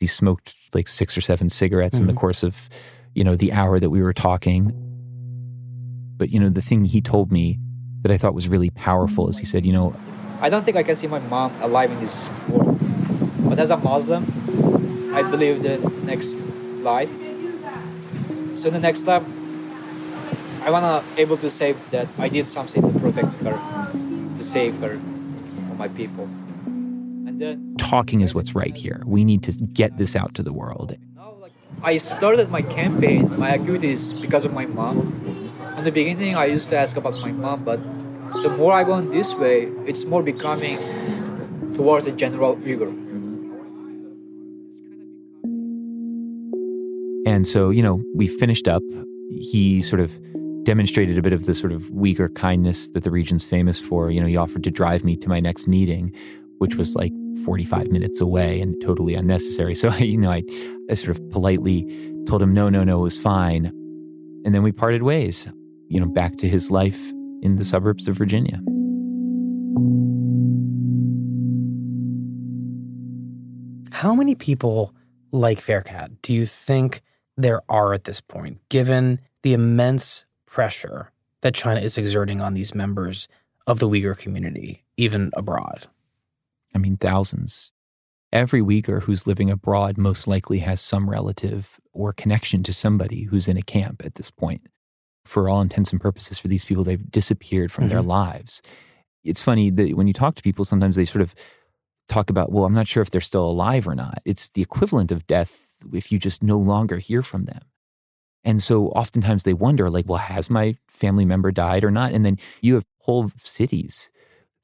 He 0.00 0.06
smoked 0.06 0.54
like 0.74 0.88
six 0.88 1.16
or 1.16 1.20
seven 1.22 1.48
cigarettes 1.48 2.00
in 2.00 2.06
the 2.06 2.12
Mhm. 2.12 2.16
course 2.20 2.42
of, 2.42 2.68
you 3.18 3.24
know, 3.24 3.34
the 3.34 3.52
hour 3.52 3.80
that 3.80 3.90
we 3.90 4.00
were 4.00 4.12
talking. 4.12 4.70
But, 6.16 6.30
you 6.30 6.38
know, 6.38 6.50
the 6.50 6.62
thing 6.62 6.84
he 6.84 7.00
told 7.00 7.32
me 7.32 7.58
that 8.02 8.12
I 8.12 8.16
thought 8.16 8.32
was 8.32 8.48
really 8.48 8.70
powerful 8.70 9.28
is 9.28 9.38
he 9.38 9.44
said, 9.44 9.66
you 9.66 9.72
know, 9.72 9.92
I 10.40 10.48
don't 10.48 10.62
think 10.62 10.76
I 10.76 10.84
can 10.84 10.94
see 10.94 11.08
my 11.08 11.18
mom 11.18 11.52
alive 11.60 11.90
in 11.90 11.98
this 11.98 12.28
world. 12.48 12.78
But 13.48 13.58
as 13.58 13.72
a 13.72 13.76
Muslim, 13.76 14.22
I 15.16 15.24
believe 15.24 15.64
the 15.64 15.78
next 16.04 16.36
life. 16.84 17.10
So 18.54 18.70
the 18.70 18.78
next 18.78 19.04
life, 19.04 19.24
I 20.62 20.70
wanna 20.70 21.02
able 21.16 21.38
to 21.38 21.50
say 21.50 21.72
that 21.90 22.06
I 22.18 22.28
did 22.28 22.46
something 22.46 22.82
to 22.82 23.00
protect 23.00 23.34
her, 23.42 23.58
to 24.36 24.44
save 24.44 24.78
her 24.78 24.96
from 25.66 25.76
my 25.76 25.88
people. 25.88 26.26
And 27.26 27.40
then 27.40 27.74
talking 27.78 28.20
is 28.20 28.32
what's 28.32 28.54
right 28.54 28.76
here. 28.76 29.02
We 29.06 29.24
need 29.24 29.42
to 29.42 29.52
get 29.52 29.98
this 29.98 30.14
out 30.14 30.34
to 30.34 30.44
the 30.44 30.52
world. 30.52 30.96
I 31.82 31.98
started 31.98 32.50
my 32.50 32.62
campaign, 32.62 33.38
my 33.38 33.50
activities 33.50 34.12
because 34.12 34.44
of 34.44 34.52
my 34.52 34.66
mom. 34.66 35.52
In 35.76 35.84
the 35.84 35.92
beginning, 35.92 36.34
I 36.34 36.46
used 36.46 36.68
to 36.70 36.76
ask 36.76 36.96
about 36.96 37.14
my 37.14 37.30
mom, 37.30 37.64
but 37.64 37.80
the 38.42 38.48
more 38.48 38.72
I 38.72 38.84
go 38.84 39.00
this 39.00 39.34
way, 39.34 39.70
it's 39.86 40.04
more 40.04 40.22
becoming 40.22 40.78
towards 41.74 42.06
the 42.06 42.12
general 42.12 42.56
Uyghur. 42.56 42.92
And 47.26 47.46
so, 47.46 47.70
you 47.70 47.82
know, 47.82 48.02
we 48.14 48.26
finished 48.26 48.66
up. 48.66 48.82
He 49.30 49.82
sort 49.82 50.00
of 50.00 50.18
demonstrated 50.64 51.16
a 51.16 51.22
bit 51.22 51.32
of 51.32 51.46
the 51.46 51.54
sort 51.54 51.72
of 51.72 51.82
Uyghur 51.84 52.34
kindness 52.34 52.88
that 52.88 53.04
the 53.04 53.10
region's 53.10 53.44
famous 53.44 53.80
for. 53.80 54.10
You 54.10 54.20
know, 54.20 54.26
he 54.26 54.36
offered 54.36 54.64
to 54.64 54.70
drive 54.70 55.04
me 55.04 55.16
to 55.16 55.28
my 55.28 55.38
next 55.38 55.68
meeting, 55.68 56.12
which 56.58 56.74
was 56.74 56.96
like 56.96 57.12
45 57.44 57.90
minutes 57.90 58.20
away 58.20 58.60
and 58.60 58.74
totally 58.80 59.14
unnecessary. 59.14 59.74
So, 59.78 59.94
you 59.94 60.18
know, 60.18 60.32
I, 60.32 60.42
I 60.90 60.94
sort 60.94 61.16
of 61.16 61.30
politely 61.30 61.84
told 62.26 62.42
him, 62.42 62.52
no, 62.52 62.68
no, 62.68 62.84
no, 62.84 63.00
it 63.00 63.02
was 63.02 63.18
fine. 63.18 63.66
And 64.44 64.54
then 64.54 64.62
we 64.62 64.72
parted 64.72 65.02
ways, 65.02 65.48
you 65.88 66.00
know, 66.00 66.06
back 66.06 66.36
to 66.38 66.48
his 66.48 66.70
life 66.70 67.10
in 67.42 67.56
the 67.56 67.64
suburbs 67.64 68.08
of 68.08 68.16
Virginia. 68.16 68.60
How 73.92 74.14
many 74.14 74.34
people 74.34 74.94
like 75.32 75.60
Ferkat 75.60 76.16
do 76.22 76.32
you 76.32 76.46
think 76.46 77.02
there 77.36 77.62
are 77.68 77.92
at 77.92 78.04
this 78.04 78.20
point, 78.20 78.60
given 78.68 79.20
the 79.42 79.52
immense 79.52 80.24
pressure 80.46 81.12
that 81.42 81.54
China 81.54 81.80
is 81.80 81.98
exerting 81.98 82.40
on 82.40 82.54
these 82.54 82.74
members 82.74 83.28
of 83.66 83.78
the 83.78 83.88
Uyghur 83.88 84.16
community, 84.16 84.84
even 84.96 85.30
abroad? 85.34 85.86
I 86.74 86.78
mean, 86.78 86.96
thousands. 86.96 87.72
Every 88.32 88.60
Uyghur 88.60 89.02
who's 89.02 89.26
living 89.26 89.50
abroad 89.50 89.96
most 89.96 90.26
likely 90.26 90.58
has 90.58 90.80
some 90.80 91.08
relative 91.08 91.80
or 91.92 92.12
connection 92.12 92.62
to 92.64 92.72
somebody 92.72 93.22
who's 93.22 93.48
in 93.48 93.56
a 93.56 93.62
camp 93.62 94.02
at 94.04 94.16
this 94.16 94.30
point. 94.30 94.62
For 95.24 95.48
all 95.48 95.60
intents 95.60 95.92
and 95.92 96.00
purposes, 96.00 96.38
for 96.38 96.48
these 96.48 96.64
people, 96.64 96.84
they've 96.84 97.10
disappeared 97.10 97.72
from 97.72 97.88
their 97.88 98.00
mm-hmm. 98.00 98.08
lives. 98.08 98.62
It's 99.24 99.42
funny 99.42 99.70
that 99.70 99.96
when 99.96 100.06
you 100.06 100.14
talk 100.14 100.34
to 100.36 100.42
people, 100.42 100.64
sometimes 100.64 100.96
they 100.96 101.04
sort 101.04 101.22
of 101.22 101.34
talk 102.08 102.30
about, 102.30 102.50
well, 102.50 102.64
I'm 102.64 102.74
not 102.74 102.88
sure 102.88 103.02
if 103.02 103.10
they're 103.10 103.20
still 103.20 103.44
alive 103.44 103.86
or 103.86 103.94
not. 103.94 104.22
It's 104.24 104.48
the 104.50 104.62
equivalent 104.62 105.12
of 105.12 105.26
death 105.26 105.66
if 105.92 106.10
you 106.10 106.18
just 106.18 106.42
no 106.42 106.58
longer 106.58 106.98
hear 106.98 107.22
from 107.22 107.44
them. 107.44 107.62
And 108.44 108.62
so 108.62 108.88
oftentimes 108.88 109.44
they 109.44 109.52
wonder, 109.52 109.90
like, 109.90 110.06
well, 110.08 110.18
has 110.18 110.48
my 110.48 110.76
family 110.88 111.24
member 111.24 111.50
died 111.50 111.84
or 111.84 111.90
not? 111.90 112.12
And 112.12 112.24
then 112.24 112.38
you 112.62 112.74
have 112.74 112.84
whole 113.00 113.30
cities 113.42 114.10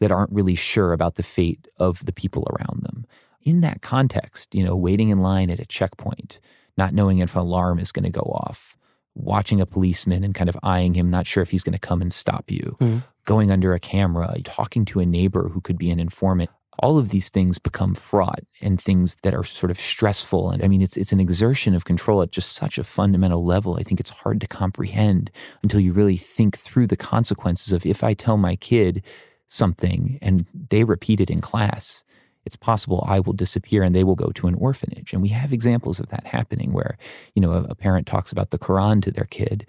that 0.00 0.10
aren't 0.10 0.32
really 0.32 0.54
sure 0.54 0.92
about 0.92 1.16
the 1.16 1.22
fate 1.22 1.68
of 1.76 2.04
the 2.04 2.12
people 2.12 2.46
around 2.50 2.82
them. 2.82 3.04
In 3.44 3.60
that 3.60 3.82
context, 3.82 4.54
you 4.54 4.64
know, 4.64 4.74
waiting 4.74 5.10
in 5.10 5.18
line 5.20 5.50
at 5.50 5.60
a 5.60 5.66
checkpoint, 5.66 6.40
not 6.76 6.94
knowing 6.94 7.18
if 7.18 7.34
an 7.34 7.42
alarm 7.42 7.78
is 7.78 7.92
going 7.92 8.04
to 8.04 8.10
go 8.10 8.22
off, 8.22 8.76
watching 9.14 9.60
a 9.60 9.66
policeman 9.66 10.24
and 10.24 10.34
kind 10.34 10.48
of 10.48 10.58
eyeing 10.62 10.94
him, 10.94 11.10
not 11.10 11.26
sure 11.26 11.42
if 11.42 11.50
he's 11.50 11.62
going 11.62 11.74
to 11.74 11.78
come 11.78 12.00
and 12.02 12.12
stop 12.12 12.50
you, 12.50 12.76
Mhm. 12.80 13.04
going 13.26 13.50
under 13.50 13.72
a 13.74 13.80
camera, 13.80 14.34
talking 14.44 14.84
to 14.86 15.00
a 15.00 15.06
neighbor 15.06 15.50
who 15.50 15.60
could 15.60 15.78
be 15.78 15.90
an 15.90 16.00
informant. 16.00 16.50
All 16.80 16.98
of 16.98 17.10
these 17.10 17.28
things 17.28 17.58
become 17.58 17.94
fraught 17.94 18.42
and 18.60 18.80
things 18.80 19.16
that 19.22 19.32
are 19.34 19.44
sort 19.44 19.70
of 19.70 19.78
stressful. 19.78 20.50
And 20.50 20.64
I 20.64 20.66
mean, 20.68 20.82
it's, 20.82 20.96
it's 20.96 21.12
an 21.12 21.20
exertion 21.20 21.74
of 21.74 21.84
control 21.84 22.20
at 22.22 22.32
just 22.32 22.52
such 22.52 22.78
a 22.78 22.84
fundamental 22.84 23.44
level. 23.44 23.76
I 23.78 23.84
think 23.84 24.00
it's 24.00 24.10
hard 24.10 24.40
to 24.40 24.48
comprehend 24.48 25.30
until 25.62 25.78
you 25.78 25.92
really 25.92 26.16
think 26.16 26.58
through 26.58 26.88
the 26.88 26.96
consequences 26.96 27.72
of 27.72 27.86
if 27.86 28.02
I 28.02 28.14
tell 28.14 28.36
my 28.36 28.56
kid 28.56 29.02
something 29.46 30.18
and 30.20 30.46
they 30.70 30.82
repeat 30.84 31.20
it 31.20 31.30
in 31.30 31.40
class, 31.40 32.03
it's 32.44 32.56
possible 32.56 33.04
I 33.06 33.20
will 33.20 33.32
disappear 33.32 33.82
and 33.82 33.94
they 33.94 34.04
will 34.04 34.14
go 34.14 34.30
to 34.32 34.46
an 34.46 34.54
orphanage. 34.54 35.12
And 35.12 35.22
we 35.22 35.28
have 35.28 35.52
examples 35.52 36.00
of 36.00 36.08
that 36.08 36.26
happening 36.26 36.72
where, 36.72 36.96
you 37.34 37.42
know, 37.42 37.52
a, 37.52 37.64
a 37.64 37.74
parent 37.74 38.06
talks 38.06 38.32
about 38.32 38.50
the 38.50 38.58
Quran 38.58 39.02
to 39.02 39.10
their 39.10 39.24
kid 39.24 39.66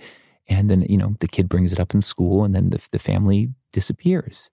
and 0.47 0.69
then, 0.69 0.81
you 0.83 0.97
know, 0.97 1.15
the 1.19 1.27
kid 1.27 1.49
brings 1.49 1.73
it 1.73 1.79
up 1.79 1.93
in 1.93 2.01
school 2.01 2.43
and 2.43 2.53
then 2.53 2.69
the, 2.69 2.85
the 2.91 2.99
family 2.99 3.49
disappears. 3.71 4.49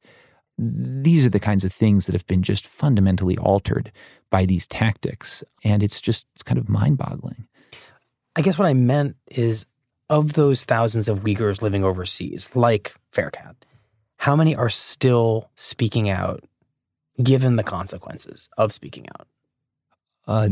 These 0.59 1.25
are 1.25 1.31
the 1.31 1.41
kinds 1.41 1.65
of 1.65 1.73
things 1.73 2.07
that 2.07 2.15
have 2.15 2.27
been 2.27 2.43
just 2.43 2.67
fundamentally 2.67 3.37
altered 3.39 3.93
by 4.31 4.47
these 4.47 4.67
tactics. 4.67 5.43
And 5.65 5.83
it's 5.83 6.01
just, 6.01 6.27
it's 6.35 6.43
kind 6.43 6.59
of 6.59 6.69
mind 6.69 6.99
boggling. 6.99 7.47
I 8.37 8.43
guess 8.43 8.59
what 8.59 8.69
I 8.69 8.75
meant 8.75 9.17
is 9.31 9.67
of 10.09 10.35
those 10.35 10.65
thousands 10.65 11.09
of 11.09 11.21
Uyghurs 11.21 11.63
living 11.63 11.85
overseas, 11.85 12.55
like 12.55 12.95
Ferkat, 13.13 13.57
how 14.17 14.37
many 14.37 14.55
are 14.55 14.71
still 14.71 15.51
speaking 15.57 16.09
out 16.09 16.45
given 17.23 17.57
the 17.57 17.63
consequences 17.63 18.49
of 18.57 18.73
speaking 18.73 19.07
out? 19.19 19.27
Uh, 20.27 20.49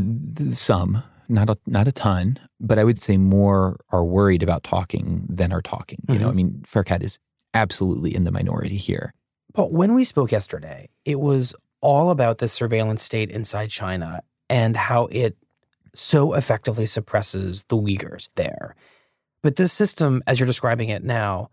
some, 0.49 1.03
not 1.29 1.49
a, 1.49 1.57
not 1.65 1.87
a 1.87 1.91
ton, 1.91 2.37
but 2.59 2.77
I 2.77 2.83
would 2.83 3.01
say 3.01 3.17
more 3.17 3.79
are 3.89 4.03
worried 4.03 4.43
about 4.43 4.63
talking 4.63 5.25
than 5.29 5.53
are 5.53 5.61
talking. 5.61 5.99
You 6.09 6.19
know, 6.19 6.29
I 6.29 6.33
mean, 6.33 6.63
Ferkat 6.67 7.03
is 7.03 7.19
absolutely 7.53 8.13
in 8.13 8.25
the 8.25 8.31
minority 8.31 8.77
here. 8.77 9.13
But 9.53 9.71
when 9.71 9.93
we 9.93 10.05
spoke 10.05 10.31
yesterday, 10.31 10.89
it 11.05 11.19
was 11.19 11.53
all 11.81 12.11
about 12.11 12.37
the 12.37 12.47
surveillance 12.47 13.03
state 13.03 13.29
inside 13.29 13.69
China 13.69 14.21
and 14.49 14.77
how 14.77 15.07
it 15.07 15.35
so 15.95 16.33
effectively 16.33 16.85
suppresses 16.85 17.63
the 17.65 17.75
Uyghurs 17.75 18.29
there. 18.35 18.75
But 19.41 19.55
this 19.55 19.73
system, 19.73 20.21
as 20.27 20.39
you're 20.39 20.47
describing 20.47 20.89
it 20.89 21.03
now, 21.03 21.49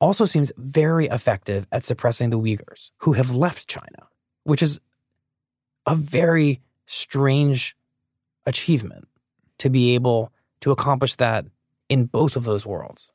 also 0.00 0.24
seems 0.24 0.52
very 0.56 1.06
effective 1.06 1.66
at 1.70 1.84
suppressing 1.84 2.30
the 2.30 2.38
Uyghurs 2.38 2.90
who 2.98 3.12
have 3.12 3.34
left 3.34 3.68
China, 3.68 4.08
which 4.46 4.62
is 4.62 4.80
a 5.86 5.94
very 5.94 6.60
strange 6.86 7.76
achievement 8.46 9.06
to 9.58 9.68
be 9.68 9.94
able 9.94 10.32
to 10.60 10.70
accomplish 10.70 11.16
that 11.16 11.46
in 11.88 12.04
both 12.04 12.36
of 12.36 12.44
those 12.44 12.64
worlds. 12.64 13.10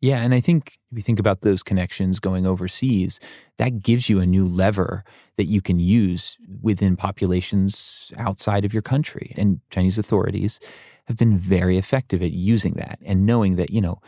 Yeah, 0.00 0.20
and 0.20 0.32
I 0.32 0.40
think 0.40 0.78
if 0.92 0.98
you 0.98 1.02
think 1.02 1.18
about 1.18 1.40
those 1.40 1.62
connections 1.62 2.20
going 2.20 2.46
overseas, 2.46 3.18
that 3.56 3.82
gives 3.82 4.08
you 4.08 4.20
a 4.20 4.26
new 4.26 4.46
lever 4.46 5.04
that 5.36 5.46
you 5.46 5.60
can 5.60 5.80
use 5.80 6.36
within 6.62 6.96
populations 6.96 8.12
outside 8.16 8.64
of 8.64 8.72
your 8.72 8.82
country. 8.82 9.34
And 9.36 9.60
Chinese 9.70 9.98
authorities 9.98 10.60
have 11.06 11.16
been 11.16 11.36
very 11.36 11.78
effective 11.78 12.22
at 12.22 12.32
using 12.32 12.74
that 12.74 12.98
and 13.04 13.26
knowing 13.26 13.56
that, 13.56 13.70
you 13.70 13.80
know, 13.80 14.00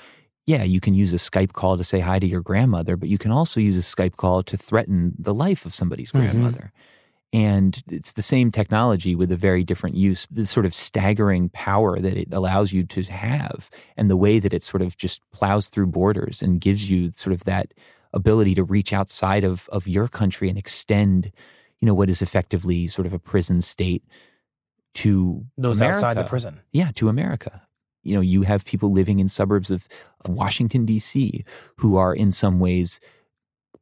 yeah, 0.51 0.65
you 0.65 0.81
can 0.81 0.95
use 0.95 1.13
a 1.13 1.17
Skype 1.17 1.53
call 1.53 1.77
to 1.77 1.85
say 1.85 2.01
hi 2.01 2.19
to 2.19 2.27
your 2.27 2.41
grandmother, 2.41 2.97
but 2.97 3.09
you 3.09 3.19
can 3.19 3.31
also 3.31 3.61
use 3.61 3.79
a 3.79 3.83
Skype 3.83 4.17
call 4.17 4.43
to 4.43 4.57
threaten 4.57 5.15
the 5.17 5.33
life 5.33 5.65
of 5.65 5.73
somebody's 5.73 6.11
mm-hmm. 6.11 6.27
grandmother. 6.27 6.73
And 7.33 7.81
it's 7.89 8.13
the 8.13 8.23
same 8.23 8.51
technology 8.51 9.15
with 9.15 9.31
a 9.31 9.37
very 9.37 9.63
different 9.63 9.95
use, 9.95 10.27
the 10.29 10.45
sort 10.45 10.67
of 10.67 10.75
staggering 10.75 11.51
power 11.51 12.01
that 12.01 12.17
it 12.17 12.29
allows 12.33 12.73
you 12.73 12.85
to 12.85 13.03
have, 13.05 13.71
and 13.97 14.11
the 14.11 14.17
way 14.17 14.41
that 14.41 14.53
it 14.53 14.65
sort 14.65 14.83
of 14.83 14.97
just 14.97 15.23
plows 15.31 15.69
through 15.69 15.87
borders 15.87 16.43
and 16.43 16.61
gives 16.61 16.91
you 16.91 17.13
sort 17.15 17.33
of 17.33 17.45
that 17.45 17.73
ability 18.13 18.57
to 18.57 18.65
reach 18.65 18.93
outside 18.93 19.45
of, 19.45 19.69
of 19.69 19.87
your 19.87 20.09
country 20.09 20.49
and 20.49 20.59
extend, 20.59 21.31
you 21.79 21.87
know, 21.87 21.95
what 21.95 22.11
is 22.11 22.23
effectively 22.23 22.89
sort 22.89 23.07
of 23.07 23.13
a 23.13 23.21
prison 23.21 23.63
state 23.63 24.03
to 24.95 25.47
those 25.57 25.79
America. 25.79 25.99
outside 25.99 26.17
the 26.17 26.25
prison. 26.25 26.59
Yeah, 26.73 26.91
to 26.97 27.09
America. 27.09 27.63
You 28.03 28.15
know, 28.15 28.21
you 28.21 28.43
have 28.43 28.65
people 28.65 28.93
living 28.93 29.21
in 29.21 29.29
suburbs 29.29 29.71
of, 29.71 29.89
of 30.25 30.31
Washington, 30.31 30.87
D.C., 30.87 31.45
who 31.77 31.97
are 31.97 32.15
in 32.15 32.31
some 32.31 32.59
ways 32.61 33.01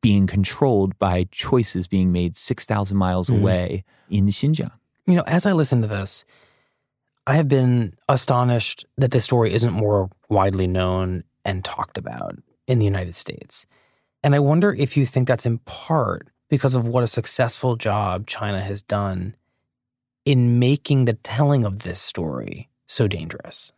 being 0.01 0.27
controlled 0.27 0.99
by 0.99 1.27
choices 1.31 1.87
being 1.87 2.13
made 2.13 2.37
6,000 2.37 2.97
miles 2.97 3.29
mm-hmm. 3.29 3.41
away 3.41 3.85
in 4.11 4.27
Xinjiang. 4.27 4.73
You 5.07 5.17
know, 5.17 5.25
as 5.27 5.47
I 5.47 5.53
listen 5.53 5.81
to 5.83 5.89
this, 5.89 6.25
I 7.27 7.35
have 7.37 7.49
been 7.49 7.95
astonished 8.09 8.87
that 8.97 9.11
this 9.11 9.25
story 9.25 9.53
isn't 9.53 9.73
more 9.73 10.11
widely 10.29 10.67
known 10.67 11.25
and 11.45 11.65
talked 11.65 11.99
about 11.99 12.37
in 12.67 12.79
the 12.79 12.85
United 12.85 13.17
States. 13.17 13.67
And 14.23 14.35
I 14.35 14.39
wonder 14.39 14.73
if 14.73 14.97
you 14.97 15.07
think 15.07 15.29
that's 15.29 15.47
in 15.47 15.59
part 15.59 16.29
because 16.49 16.75
of 16.75 16.87
what 16.87 17.05
a 17.05 17.09
successful 17.09 17.77
job 17.77 18.27
China 18.27 18.61
has 18.61 18.83
done 18.83 19.35
in 20.25 20.59
making 20.59 21.05
the 21.05 21.15
telling 21.15 21.65
of 21.65 21.81
this 21.81 22.01
story 22.01 22.69
so 22.87 23.07
dangerous. 23.09 23.73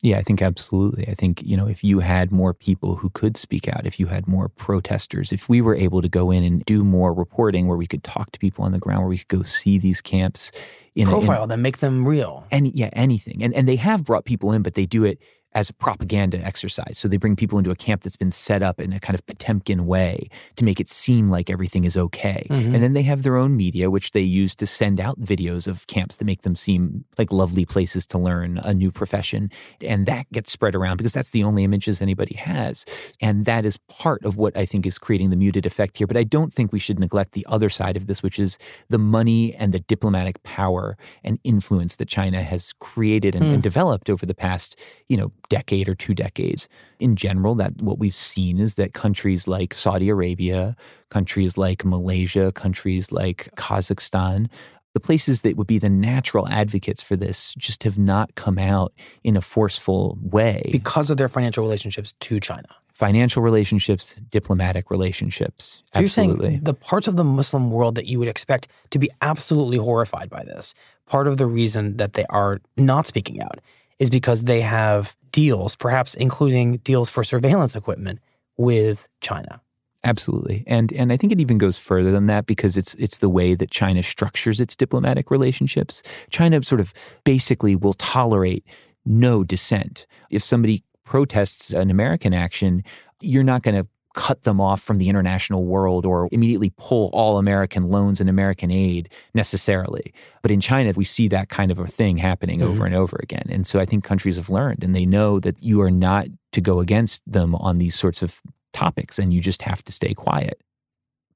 Yeah, 0.00 0.18
I 0.18 0.22
think 0.22 0.42
absolutely. 0.42 1.08
I 1.08 1.14
think, 1.14 1.42
you 1.42 1.56
know, 1.56 1.66
if 1.66 1.82
you 1.82 1.98
had 1.98 2.30
more 2.30 2.54
people 2.54 2.94
who 2.94 3.10
could 3.10 3.36
speak 3.36 3.66
out, 3.66 3.84
if 3.84 3.98
you 3.98 4.06
had 4.06 4.28
more 4.28 4.48
protesters, 4.48 5.32
if 5.32 5.48
we 5.48 5.60
were 5.60 5.74
able 5.74 6.02
to 6.02 6.08
go 6.08 6.30
in 6.30 6.44
and 6.44 6.64
do 6.66 6.84
more 6.84 7.12
reporting 7.12 7.66
where 7.66 7.76
we 7.76 7.88
could 7.88 8.04
talk 8.04 8.30
to 8.32 8.38
people 8.38 8.64
on 8.64 8.70
the 8.70 8.78
ground, 8.78 9.00
where 9.00 9.08
we 9.08 9.18
could 9.18 9.28
go 9.28 9.42
see 9.42 9.76
these 9.76 10.00
camps, 10.00 10.52
in 10.94 11.06
profile 11.06 11.44
in, 11.44 11.48
them, 11.48 11.62
make 11.62 11.78
them 11.78 12.06
real. 12.06 12.46
And 12.50 12.74
yeah, 12.74 12.90
anything. 12.92 13.42
And 13.42 13.54
and 13.54 13.68
they 13.68 13.76
have 13.76 14.04
brought 14.04 14.24
people 14.24 14.52
in, 14.52 14.62
but 14.62 14.74
they 14.74 14.86
do 14.86 15.04
it 15.04 15.18
as 15.58 15.68
a 15.68 15.74
propaganda 15.74 16.38
exercise. 16.38 16.96
So 16.98 17.08
they 17.08 17.16
bring 17.16 17.34
people 17.34 17.58
into 17.58 17.72
a 17.72 17.74
camp 17.74 18.04
that's 18.04 18.14
been 18.14 18.30
set 18.30 18.62
up 18.62 18.78
in 18.78 18.92
a 18.92 19.00
kind 19.00 19.16
of 19.16 19.26
Potemkin 19.26 19.86
way 19.86 20.28
to 20.54 20.64
make 20.64 20.78
it 20.78 20.88
seem 20.88 21.30
like 21.30 21.50
everything 21.50 21.82
is 21.82 21.96
okay. 21.96 22.46
Mm-hmm. 22.48 22.76
And 22.76 22.84
then 22.84 22.92
they 22.92 23.02
have 23.02 23.24
their 23.24 23.34
own 23.36 23.56
media, 23.56 23.90
which 23.90 24.12
they 24.12 24.20
use 24.20 24.54
to 24.54 24.68
send 24.68 25.00
out 25.00 25.20
videos 25.20 25.66
of 25.66 25.84
camps 25.88 26.14
that 26.16 26.26
make 26.26 26.42
them 26.42 26.54
seem 26.54 27.04
like 27.18 27.32
lovely 27.32 27.64
places 27.64 28.06
to 28.06 28.18
learn 28.18 28.58
a 28.58 28.72
new 28.72 28.92
profession. 28.92 29.50
And 29.80 30.06
that 30.06 30.30
gets 30.30 30.52
spread 30.52 30.76
around 30.76 30.98
because 30.98 31.12
that's 31.12 31.32
the 31.32 31.42
only 31.42 31.64
images 31.64 32.00
anybody 32.00 32.36
has. 32.36 32.84
And 33.20 33.44
that 33.46 33.66
is 33.66 33.78
part 33.88 34.24
of 34.24 34.36
what 34.36 34.56
I 34.56 34.64
think 34.64 34.86
is 34.86 34.96
creating 34.96 35.30
the 35.30 35.36
muted 35.36 35.66
effect 35.66 35.98
here. 35.98 36.06
But 36.06 36.16
I 36.16 36.22
don't 36.22 36.54
think 36.54 36.72
we 36.72 36.78
should 36.78 37.00
neglect 37.00 37.32
the 37.32 37.44
other 37.48 37.68
side 37.68 37.96
of 37.96 38.06
this, 38.06 38.22
which 38.22 38.38
is 38.38 38.58
the 38.90 38.98
money 38.98 39.56
and 39.56 39.74
the 39.74 39.80
diplomatic 39.80 40.40
power 40.44 40.96
and 41.24 41.40
influence 41.42 41.96
that 41.96 42.06
China 42.06 42.42
has 42.42 42.74
created 42.74 43.34
and, 43.34 43.42
mm. 43.42 43.48
and 43.48 43.56
hmm. 43.56 43.62
developed 43.62 44.08
over 44.08 44.24
the 44.24 44.34
past, 44.36 44.78
you 45.08 45.16
know, 45.16 45.32
decade 45.48 45.88
or 45.88 45.94
two 45.94 46.14
decades. 46.14 46.68
In 47.00 47.16
general, 47.16 47.54
that 47.56 47.80
what 47.80 47.98
we've 47.98 48.14
seen 48.14 48.58
is 48.58 48.74
that 48.74 48.94
countries 48.94 49.48
like 49.48 49.74
Saudi 49.74 50.08
Arabia, 50.08 50.76
countries 51.10 51.56
like 51.56 51.84
Malaysia, 51.84 52.52
countries 52.52 53.12
like 53.12 53.48
Kazakhstan, 53.56 54.48
the 54.94 55.00
places 55.00 55.42
that 55.42 55.56
would 55.56 55.66
be 55.66 55.78
the 55.78 55.90
natural 55.90 56.48
advocates 56.48 57.02
for 57.02 57.16
this 57.16 57.54
just 57.54 57.84
have 57.84 57.98
not 57.98 58.34
come 58.34 58.58
out 58.58 58.92
in 59.22 59.36
a 59.36 59.40
forceful 59.40 60.18
way 60.20 60.68
because 60.72 61.10
of 61.10 61.16
their 61.18 61.28
financial 61.28 61.62
relationships 61.62 62.12
to 62.20 62.40
China. 62.40 62.68
Financial 62.92 63.42
relationships, 63.42 64.16
diplomatic 64.30 64.90
relationships. 64.90 65.84
So 65.94 66.00
you're 66.00 66.08
saying 66.08 66.60
the 66.64 66.74
parts 66.74 67.06
of 67.06 67.16
the 67.16 67.22
Muslim 67.22 67.70
world 67.70 67.94
that 67.94 68.06
you 68.06 68.18
would 68.18 68.26
expect 68.26 68.66
to 68.90 68.98
be 68.98 69.08
absolutely 69.22 69.76
horrified 69.76 70.28
by 70.28 70.42
this, 70.42 70.74
part 71.06 71.28
of 71.28 71.36
the 71.36 71.46
reason 71.46 71.98
that 71.98 72.14
they 72.14 72.24
are 72.28 72.60
not 72.76 73.06
speaking 73.06 73.40
out 73.40 73.60
is 73.98 74.10
because 74.10 74.42
they 74.42 74.60
have 74.60 75.16
deals, 75.32 75.76
perhaps 75.76 76.14
including 76.14 76.78
deals 76.78 77.10
for 77.10 77.24
surveillance 77.24 77.76
equipment 77.76 78.20
with 78.56 79.08
China. 79.20 79.60
Absolutely. 80.04 80.64
And 80.66 80.92
and 80.92 81.12
I 81.12 81.16
think 81.16 81.32
it 81.32 81.40
even 81.40 81.58
goes 81.58 81.76
further 81.76 82.12
than 82.12 82.28
that 82.28 82.46
because 82.46 82.76
it's 82.76 82.94
it's 82.94 83.18
the 83.18 83.28
way 83.28 83.54
that 83.54 83.70
China 83.70 84.02
structures 84.02 84.60
its 84.60 84.76
diplomatic 84.76 85.30
relationships. 85.30 86.02
China 86.30 86.62
sort 86.62 86.80
of 86.80 86.94
basically 87.24 87.74
will 87.74 87.94
tolerate 87.94 88.64
no 89.04 89.42
dissent. 89.42 90.06
If 90.30 90.44
somebody 90.44 90.84
protests 91.04 91.72
an 91.72 91.90
American 91.90 92.32
action, 92.32 92.84
you're 93.20 93.42
not 93.42 93.62
going 93.62 93.74
to 93.74 93.88
cut 94.18 94.42
them 94.42 94.60
off 94.60 94.82
from 94.82 94.98
the 94.98 95.08
international 95.08 95.64
world 95.64 96.04
or 96.04 96.28
immediately 96.32 96.72
pull 96.76 97.08
all 97.12 97.38
American 97.38 97.88
loans 97.88 98.20
and 98.20 98.28
American 98.28 98.68
aid 98.68 99.08
necessarily. 99.32 100.12
But 100.42 100.50
in 100.50 100.60
China, 100.60 100.92
we 100.96 101.04
see 101.04 101.28
that 101.28 101.50
kind 101.50 101.70
of 101.70 101.78
a 101.78 101.86
thing 101.86 102.16
happening 102.16 102.58
mm-hmm. 102.58 102.68
over 102.68 102.84
and 102.84 102.96
over 102.96 103.16
again. 103.22 103.46
And 103.48 103.64
so 103.64 103.78
I 103.78 103.86
think 103.86 104.02
countries 104.02 104.34
have 104.34 104.50
learned 104.50 104.82
and 104.82 104.92
they 104.92 105.06
know 105.06 105.38
that 105.38 105.62
you 105.62 105.80
are 105.82 105.90
not 105.90 106.26
to 106.50 106.60
go 106.60 106.80
against 106.80 107.22
them 107.30 107.54
on 107.54 107.78
these 107.78 107.94
sorts 107.94 108.20
of 108.20 108.42
topics 108.72 109.20
and 109.20 109.32
you 109.32 109.40
just 109.40 109.62
have 109.62 109.84
to 109.84 109.92
stay 109.92 110.14
quiet. 110.14 110.60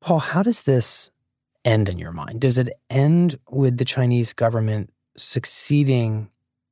Paul, 0.01 0.18
how 0.18 0.42
does 0.42 0.64
this 0.64 1.09
end 1.64 1.88
in 1.88 2.01
your 2.01 2.11
mind? 2.11 2.40
Does 2.40 2.59
it 2.59 2.68
end 2.90 3.38
with 3.49 3.79
the 3.79 3.85
Chinese 3.85 4.33
government 4.33 4.90
succeeding 5.16 6.29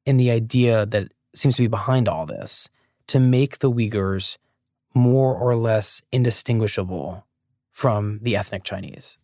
in 0.07 0.17
the 0.17 0.33
idea 0.33 0.87
that 0.87 1.13
seems 1.37 1.55
to 1.55 1.63
be 1.63 1.69
behind 1.69 2.09
all 2.09 2.27
this 2.27 2.69
to 3.07 3.21
make 3.21 3.61
the 3.61 3.71
Uyghurs 3.71 4.39
more 4.95 5.35
or 5.35 5.57
less 5.57 6.03
indistinguishable 6.13 7.27
from 7.71 8.19
the 8.23 8.37
ethnic 8.37 8.65
Chinese? 8.65 9.17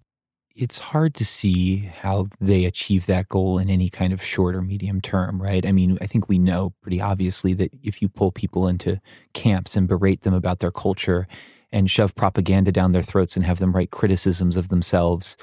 It's 0.55 0.79
hard 0.79 1.15
to 1.17 1.25
see 1.25 1.91
how 2.01 2.29
they 2.41 2.65
achieve 2.65 3.05
that 3.07 3.29
goal 3.29 3.59
in 3.59 3.69
any 3.69 3.91
kind 3.91 4.15
of 4.15 4.23
short 4.23 4.55
or 4.57 4.63
medium 4.63 5.03
term, 5.03 5.41
right? 5.43 5.67
I 5.67 5.73
mean, 5.73 5.99
I 6.01 6.07
think 6.07 6.29
we 6.29 6.39
know 6.39 6.73
pretty 6.81 7.01
obviously 7.01 7.53
that 7.55 7.71
if 7.83 8.01
you 8.01 8.09
pull 8.09 8.33
people 8.33 8.67
into 8.67 8.99
camps 9.35 9.77
and 9.77 9.87
berate 9.87 10.23
them 10.23 10.33
about 10.33 10.61
their 10.61 10.71
culture 10.71 11.29
and 11.73 11.91
shove 11.91 12.15
propaganda 12.15 12.73
down 12.73 12.93
their 12.93 13.03
throats 13.03 13.37
and 13.37 13.45
have 13.45 13.59
them 13.59 13.73
write 13.73 13.91
criticisms 13.91 14.57
of 14.57 14.71
themselves, 14.71 15.37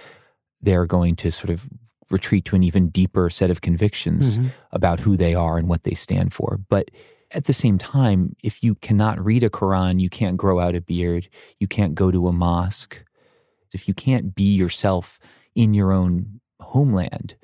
they're 0.61 0.87
going 0.87 1.15
to 1.17 1.31
sort 1.31 1.51
of 1.51 1.67
retreat 2.09 2.45
to 2.45 2.55
an 2.55 2.63
even 2.63 2.89
deeper 2.89 3.29
set 3.29 3.51
of 3.51 3.61
convictions 3.61 4.37
mm-hmm. 4.37 4.47
about 4.71 4.99
who 4.99 5.15
they 5.15 5.35
are 5.35 5.57
and 5.57 5.67
what 5.67 5.83
they 5.83 5.93
stand 5.93 6.33
for. 6.33 6.59
But 6.69 6.89
at 7.33 7.45
the 7.45 7.53
same 7.53 7.77
time, 7.77 8.35
if 8.43 8.63
you 8.63 8.75
cannot 8.75 9.23
read 9.23 9.43
a 9.43 9.49
Quran, 9.49 9.99
you 9.99 10.09
can't 10.09 10.37
grow 10.37 10.59
out 10.59 10.75
a 10.75 10.81
beard, 10.81 11.27
you 11.59 11.67
can't 11.67 11.95
go 11.95 12.11
to 12.11 12.27
a 12.27 12.31
mosque, 12.33 13.03
if 13.73 13.87
you 13.87 13.93
can't 13.93 14.35
be 14.35 14.53
yourself 14.53 15.19
in 15.55 15.73
your 15.73 15.91
own 15.91 16.39
homeland, 16.59 17.35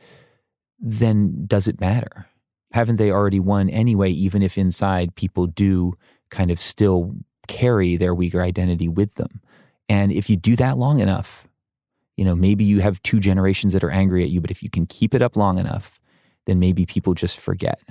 then 0.80 1.45
does 1.47 1.67
it 1.67 1.82
matter? 1.82 2.28
Haven't 2.71 2.97
they 2.97 3.12
already 3.12 3.39
won 3.39 3.69
anyway, 3.69 4.12
even 4.12 4.43
if 4.43 4.58
inside 4.58 5.15
people 5.15 5.47
do 5.47 5.97
kind 6.30 6.52
of 6.52 6.62
still 6.62 7.15
carry 7.47 7.97
their 7.97 8.15
Uyghur 8.15 8.43
identity 8.43 8.88
with 8.88 9.13
them? 9.15 9.41
And 9.89 10.12
if 10.12 10.30
you 10.30 10.36
do 10.36 10.56
that 10.58 10.78
long 10.78 10.99
enough, 10.99 11.47
you 12.15 12.23
know, 12.23 12.36
maybe 12.36 12.63
you 12.63 12.80
have 12.82 13.02
two 13.02 13.19
generations 13.19 13.73
that 13.73 13.84
are 13.84 13.89
angry 13.89 14.23
at 14.23 14.30
you, 14.30 14.39
but 14.39 14.52
if 14.52 14.62
you 14.62 14.69
can 14.69 14.86
keep 14.86 15.15
it 15.15 15.21
up 15.21 15.36
long 15.36 15.58
enough, 15.58 15.99
then 16.45 16.60
maybe 16.60 16.86
people 16.86 17.13
just 17.15 17.39
forget. 17.39 17.82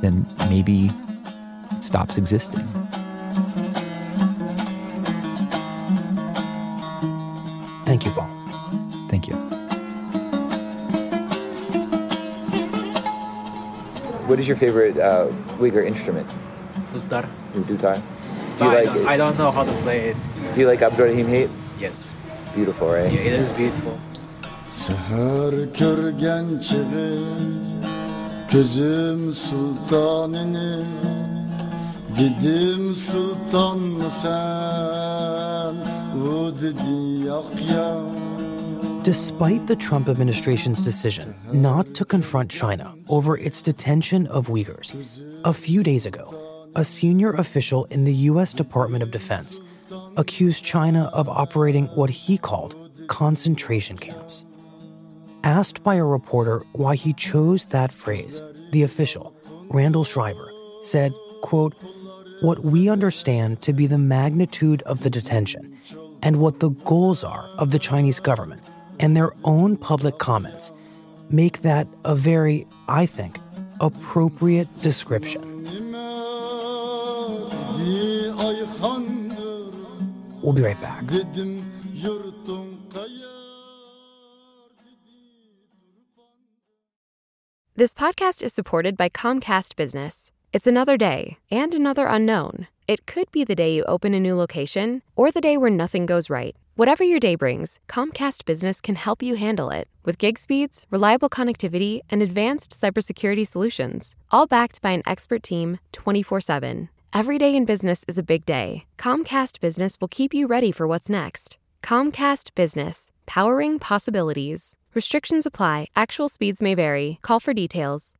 Then 0.00 0.26
maybe 0.48 0.90
it 1.72 1.82
stops 1.82 2.16
existing. 2.18 2.66
Thank 7.84 8.04
you, 8.04 8.12
Paul. 8.12 8.30
Thank 9.08 9.26
you. 9.26 9.34
What 14.30 14.38
is 14.38 14.46
your 14.46 14.56
favorite 14.56 14.96
uh, 14.96 15.26
Uyghur 15.58 15.84
instrument? 15.84 16.28
Dutar. 16.94 17.28
Dutar. 17.52 18.00
Do 18.58 18.64
you 18.64 18.70
I, 18.70 18.74
like 18.74 18.84
don't, 18.84 19.06
I 19.06 19.16
don't 19.16 19.38
know 19.38 19.50
how 19.50 19.64
to 19.64 19.72
play 19.82 20.10
it. 20.10 20.16
Do 20.54 20.60
you 20.60 20.66
like 20.68 20.82
Abdurrahim 20.82 21.26
Hayat? 21.26 21.50
Yes. 21.80 22.08
Beautiful, 22.54 22.88
right? 22.88 23.10
Yeah, 23.10 23.20
it 23.20 23.40
is 23.40 23.50
beautiful. 23.52 23.98
Gözüm 28.52 29.32
sultanını 29.32 30.84
Dedim 32.18 32.94
sultan 32.94 33.78
mı 33.78 34.10
sen 34.10 34.30
O 36.28 36.60
dedi 36.62 37.26
yak 37.26 37.70
ya 37.72 38.00
Despite 39.04 39.66
the 39.66 39.78
Trump 39.78 40.08
administration's 40.08 40.86
decision 40.86 41.34
not 41.52 41.94
to 41.94 42.04
confront 42.04 42.50
China 42.50 42.94
over 43.08 43.38
its 43.38 43.66
detention 43.66 44.26
of 44.26 44.48
Uyghurs, 44.48 44.94
a 45.44 45.52
few 45.52 45.82
days 45.84 46.06
ago, 46.06 46.34
a 46.74 46.84
senior 46.84 47.30
official 47.30 47.86
in 47.90 48.04
the 48.04 48.30
U.S. 48.30 48.52
Department 48.52 49.02
of 49.02 49.10
Defense 49.10 49.60
accused 50.16 50.64
China 50.64 51.10
of 51.12 51.28
operating 51.28 51.86
what 51.96 52.10
he 52.10 52.36
called 52.36 52.76
concentration 53.06 53.96
camps. 53.96 54.44
Asked 55.42 55.82
by 55.82 55.94
a 55.94 56.04
reporter 56.04 56.62
why 56.72 56.96
he 56.96 57.12
chose 57.14 57.66
that 57.66 57.92
phrase, 57.92 58.42
the 58.72 58.82
official, 58.82 59.34
Randall 59.70 60.04
Schriver, 60.04 60.50
said, 60.82 61.14
quote, 61.40 61.74
what 62.42 62.64
we 62.64 62.88
understand 62.88 63.62
to 63.62 63.72
be 63.72 63.86
the 63.86 63.98
magnitude 63.98 64.82
of 64.82 65.02
the 65.02 65.10
detention 65.10 65.78
and 66.22 66.36
what 66.36 66.60
the 66.60 66.70
goals 66.70 67.24
are 67.24 67.48
of 67.58 67.70
the 67.70 67.78
Chinese 67.78 68.20
government 68.20 68.62
and 68.98 69.16
their 69.16 69.32
own 69.44 69.76
public 69.76 70.18
comments 70.18 70.72
make 71.30 71.62
that 71.62 71.88
a 72.04 72.14
very, 72.14 72.66
I 72.88 73.06
think, 73.06 73.38
appropriate 73.80 74.68
description. 74.76 75.40
We'll 80.42 80.52
be 80.52 80.62
right 80.62 80.80
back. 80.80 81.04
This 87.80 87.94
podcast 87.94 88.42
is 88.42 88.52
supported 88.52 88.94
by 88.94 89.08
Comcast 89.08 89.74
Business. 89.74 90.32
It's 90.52 90.66
another 90.66 90.98
day 90.98 91.38
and 91.50 91.72
another 91.72 92.08
unknown. 92.08 92.66
It 92.86 93.06
could 93.06 93.32
be 93.32 93.42
the 93.42 93.54
day 93.54 93.74
you 93.74 93.84
open 93.84 94.12
a 94.12 94.20
new 94.20 94.36
location 94.36 95.02
or 95.16 95.30
the 95.30 95.40
day 95.40 95.56
where 95.56 95.70
nothing 95.70 96.04
goes 96.04 96.28
right. 96.28 96.54
Whatever 96.74 97.04
your 97.04 97.18
day 97.18 97.36
brings, 97.36 97.78
Comcast 97.88 98.44
Business 98.44 98.82
can 98.82 98.96
help 98.96 99.22
you 99.22 99.34
handle 99.34 99.70
it 99.70 99.88
with 100.04 100.18
gig 100.18 100.36
speeds, 100.36 100.84
reliable 100.90 101.30
connectivity, 101.30 102.00
and 102.10 102.20
advanced 102.22 102.72
cybersecurity 102.72 103.46
solutions, 103.46 104.14
all 104.30 104.46
backed 104.46 104.82
by 104.82 104.90
an 104.90 105.02
expert 105.06 105.42
team 105.42 105.78
24 105.92 106.42
7. 106.42 106.90
Every 107.14 107.38
day 107.38 107.56
in 107.56 107.64
business 107.64 108.04
is 108.06 108.18
a 108.18 108.22
big 108.22 108.44
day. 108.44 108.84
Comcast 108.98 109.58
Business 109.58 109.96
will 109.98 110.08
keep 110.08 110.34
you 110.34 110.46
ready 110.46 110.70
for 110.70 110.86
what's 110.86 111.08
next. 111.08 111.56
Comcast 111.82 112.54
Business, 112.54 113.10
powering 113.24 113.78
possibilities. 113.78 114.76
Restrictions 114.92 115.46
apply, 115.46 115.86
actual 115.94 116.28
speeds 116.28 116.60
may 116.60 116.74
vary. 116.74 117.20
Call 117.22 117.38
for 117.38 117.54
details. 117.54 118.16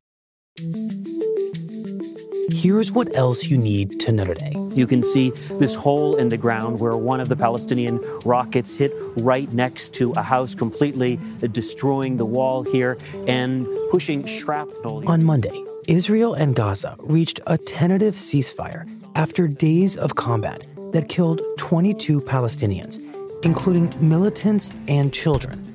Here's 2.53 2.93
what 2.93 3.13
else 3.17 3.49
you 3.49 3.57
need 3.57 3.99
to 3.99 4.13
know 4.13 4.25
today. 4.25 4.53
You 4.77 4.87
can 4.87 5.03
see 5.03 5.31
this 5.59 5.75
hole 5.75 6.15
in 6.15 6.29
the 6.29 6.37
ground 6.37 6.79
where 6.79 6.97
one 6.97 7.19
of 7.19 7.29
the 7.29 7.35
Palestinian 7.35 7.99
rockets 8.25 8.73
hit 8.73 8.93
right 9.17 9.53
next 9.53 9.95
to 9.95 10.13
a 10.13 10.23
house, 10.23 10.55
completely 10.55 11.19
destroying 11.51 12.19
the 12.19 12.25
wall 12.25 12.63
here 12.63 12.97
and 13.27 13.67
pushing 13.91 14.25
shrapnel. 14.25 15.09
On 15.09 15.25
Monday, 15.25 15.65
Israel 15.89 16.35
and 16.35 16.55
Gaza 16.55 16.95
reached 17.01 17.41
a 17.49 17.59
tentative 17.59 18.15
ceasefire 18.15 18.89
after 19.17 19.49
days 19.49 19.97
of 19.97 20.15
combat 20.15 20.69
that 20.93 21.09
killed 21.09 21.41
22 21.59 22.21
Palestinians, 22.21 23.01
including 23.45 23.93
militants 24.01 24.73
and 24.87 25.13
children 25.13 25.70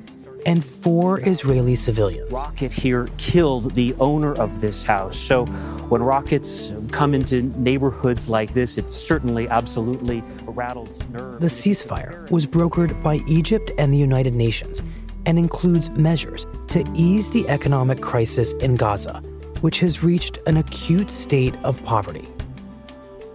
and 0.46 0.64
four 0.64 1.20
Israeli 1.28 1.76
civilians. 1.76 2.32
Rocket 2.32 2.72
here 2.72 3.08
killed 3.18 3.72
the 3.72 3.96
owner 4.00 4.34
of 4.34 4.62
this 4.62 4.84
house. 4.84 5.18
So 5.18 5.46
when 5.90 6.02
rockets 6.02 6.72
come 6.92 7.14
into 7.14 7.44
neighborhoods 7.60 8.30
like 8.30 8.54
this, 8.54 8.78
it 8.78 8.92
certainly 8.92 9.48
absolutely 9.50 10.24
rattles 10.46 11.08
nerves. 11.10 11.40
The 11.40 11.48
ceasefire 11.48 12.30
was 12.32 12.46
brokered 12.46 13.02
by 13.04 13.20
Egypt 13.28 13.72
and 13.78 13.94
the 13.94 13.98
United 13.98 14.34
Nations 14.34 14.82
and 15.26 15.40
includes 15.40 15.90
measures 15.92 16.46
to 16.68 16.84
ease 16.94 17.30
the 17.30 17.48
economic 17.50 18.02
crisis 18.02 18.54
in 18.54 18.76
Gaza, 18.76 19.20
which 19.62 19.80
has 19.80 20.04
reached 20.04 20.38
an 20.46 20.58
acute 20.58 21.10
state 21.10 21.56
of 21.64 21.84
poverty. 21.84 22.28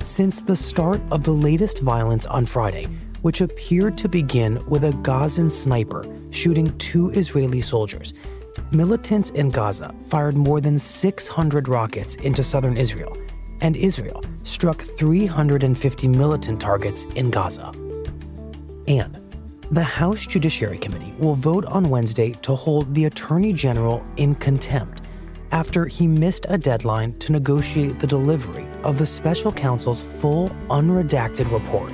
Since 0.01 0.43
the 0.43 0.57
start 0.57 1.01
of 1.11 1.25
the 1.25 1.33
latest 1.33 1.81
violence 1.81 2.27
on 2.27 2.47
Friday, 2.47 2.87
which 3.23 3.41
appeared 3.41 3.97
to 3.99 4.09
begin 4.09 4.65
with 4.67 4.85
a 4.85 4.93
Gazan 5.03 5.51
sniper 5.51 6.05
shooting 6.31 6.77
two 6.79 7.11
Israeli 7.11 7.61
soldiers. 7.61 8.15
Militants 8.73 9.31
in 9.31 9.51
Gaza 9.51 9.95
fired 10.09 10.37
more 10.37 10.61
than 10.61 10.79
600 10.79 11.69
rockets 11.69 12.17
into 12.17 12.43
southern 12.43 12.77
Israel, 12.77 13.17
and 13.61 13.77
Israel 13.77 14.23
struck 14.45 14.83
350 14.83 16.09
militant 16.09 16.61
targets 16.61 17.05
in 17.17 17.31
Gaza. 17.31 17.73
And 18.89 19.17
the 19.71 19.83
House 19.85 20.27
Judiciary 20.27 20.79
Committee 20.79 21.15
will 21.19 21.35
vote 21.35 21.65
on 21.67 21.91
Wednesday 21.91 22.33
to 22.43 22.55
hold 22.55 22.93
the 22.95 23.05
Attorney 23.05 23.53
General 23.53 24.03
in 24.17 24.35
contempt 24.35 25.03
after 25.53 25.87
he 25.87 26.07
missed 26.07 26.47
a 26.49 26.59
deadline 26.59 27.13
to 27.19 27.33
negotiate 27.33 27.99
the 27.99 28.07
delivery 28.07 28.67
of 28.83 28.99
the 28.99 29.07
special 29.07 29.53
counsel's 29.53 30.03
full, 30.03 30.49
unredacted 30.69 31.51
report 31.53 31.93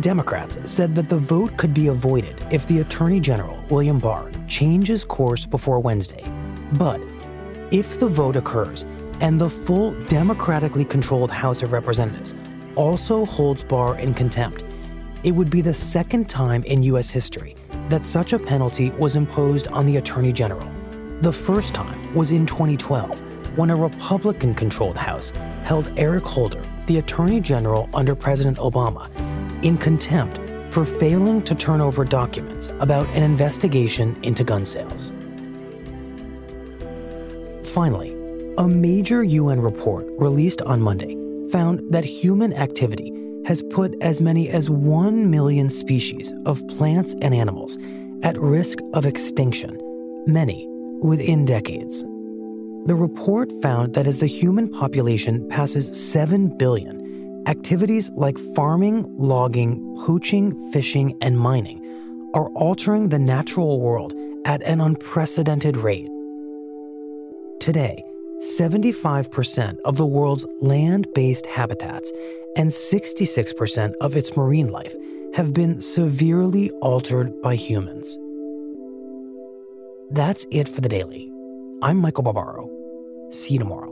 Democrats 0.00 0.58
said 0.64 0.94
that 0.94 1.10
the 1.10 1.16
vote 1.16 1.56
could 1.58 1.74
be 1.74 1.88
avoided 1.88 2.42
if 2.50 2.66
the 2.66 2.80
Attorney 2.80 3.20
General, 3.20 3.62
William 3.68 3.98
Barr, 3.98 4.30
changes 4.48 5.04
course 5.04 5.44
before 5.44 5.78
Wednesday. 5.78 6.24
But 6.72 7.00
if 7.70 8.00
the 8.00 8.08
vote 8.08 8.36
occurs 8.36 8.86
and 9.20 9.38
the 9.38 9.50
full 9.50 9.92
democratically 10.04 10.86
controlled 10.86 11.30
House 11.30 11.62
of 11.62 11.72
Representatives 11.72 12.34
also 12.76 13.26
holds 13.26 13.62
Barr 13.62 13.98
in 13.98 14.14
contempt, 14.14 14.64
it 15.22 15.32
would 15.32 15.50
be 15.50 15.60
the 15.60 15.74
second 15.74 16.30
time 16.30 16.64
in 16.64 16.82
U.S. 16.84 17.10
history 17.10 17.54
that 17.90 18.06
such 18.06 18.32
a 18.32 18.38
penalty 18.38 18.90
was 18.92 19.16
imposed 19.16 19.68
on 19.68 19.84
the 19.84 19.98
Attorney 19.98 20.32
General. 20.32 20.66
The 21.20 21.32
first 21.32 21.74
time 21.74 22.14
was 22.14 22.32
in 22.32 22.46
2012 22.46 23.58
when 23.58 23.68
a 23.68 23.76
Republican 23.76 24.54
controlled 24.54 24.96
House 24.96 25.30
held 25.64 25.92
Eric 25.98 26.24
Holder, 26.24 26.62
the 26.86 26.98
Attorney 26.98 27.40
General 27.40 27.90
under 27.92 28.14
President 28.14 28.56
Obama, 28.56 29.10
in 29.62 29.76
contempt 29.76 30.38
for 30.72 30.84
failing 30.84 31.42
to 31.42 31.54
turn 31.54 31.80
over 31.80 32.04
documents 32.04 32.68
about 32.80 33.06
an 33.08 33.22
investigation 33.22 34.16
into 34.22 34.44
gun 34.44 34.64
sales. 34.64 35.12
Finally, 37.64 38.16
a 38.58 38.68
major 38.68 39.22
UN 39.22 39.60
report 39.60 40.06
released 40.18 40.60
on 40.62 40.80
Monday 40.80 41.16
found 41.50 41.80
that 41.92 42.04
human 42.04 42.52
activity 42.52 43.12
has 43.46 43.62
put 43.70 43.94
as 44.00 44.20
many 44.20 44.48
as 44.48 44.68
1 44.68 45.30
million 45.30 45.70
species 45.70 46.32
of 46.46 46.66
plants 46.68 47.14
and 47.22 47.34
animals 47.34 47.78
at 48.22 48.38
risk 48.38 48.78
of 48.92 49.06
extinction, 49.06 49.78
many 50.26 50.66
within 51.02 51.44
decades. 51.44 52.02
The 52.86 52.94
report 52.94 53.50
found 53.62 53.94
that 53.94 54.06
as 54.06 54.18
the 54.18 54.26
human 54.26 54.68
population 54.68 55.48
passes 55.48 55.88
7 56.12 56.56
billion, 56.58 57.09
Activities 57.46 58.10
like 58.10 58.38
farming, 58.54 59.06
logging, 59.16 59.80
poaching, 60.04 60.72
fishing, 60.72 61.16
and 61.22 61.38
mining 61.38 61.80
are 62.34 62.48
altering 62.50 63.08
the 63.08 63.18
natural 63.18 63.80
world 63.80 64.14
at 64.44 64.62
an 64.62 64.80
unprecedented 64.80 65.76
rate. 65.76 66.08
Today, 67.58 68.04
75% 68.40 69.78
of 69.84 69.96
the 69.96 70.06
world's 70.06 70.46
land 70.60 71.06
based 71.14 71.46
habitats 71.46 72.12
and 72.56 72.70
66% 72.70 73.94
of 74.00 74.16
its 74.16 74.36
marine 74.36 74.70
life 74.70 74.94
have 75.34 75.54
been 75.54 75.80
severely 75.80 76.70
altered 76.82 77.40
by 77.42 77.54
humans. 77.54 78.18
That's 80.10 80.46
it 80.50 80.68
for 80.68 80.80
the 80.80 80.88
daily. 80.88 81.30
I'm 81.82 81.96
Michael 81.98 82.24
Barbaro. 82.24 82.68
See 83.30 83.54
you 83.54 83.58
tomorrow. 83.60 83.89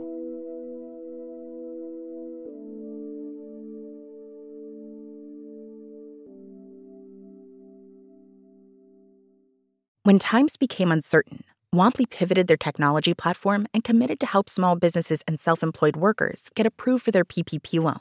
When 10.09 10.17
times 10.17 10.57
became 10.57 10.91
uncertain, 10.91 11.43
Womply 11.71 12.09
pivoted 12.09 12.47
their 12.47 12.57
technology 12.57 13.13
platform 13.13 13.67
and 13.75 13.83
committed 13.83 14.19
to 14.21 14.25
help 14.25 14.49
small 14.49 14.75
businesses 14.75 15.21
and 15.27 15.39
self 15.39 15.61
employed 15.61 15.95
workers 15.95 16.49
get 16.55 16.65
approved 16.65 17.05
for 17.05 17.11
their 17.11 17.23
PPP 17.23 17.79
loan. 17.79 17.99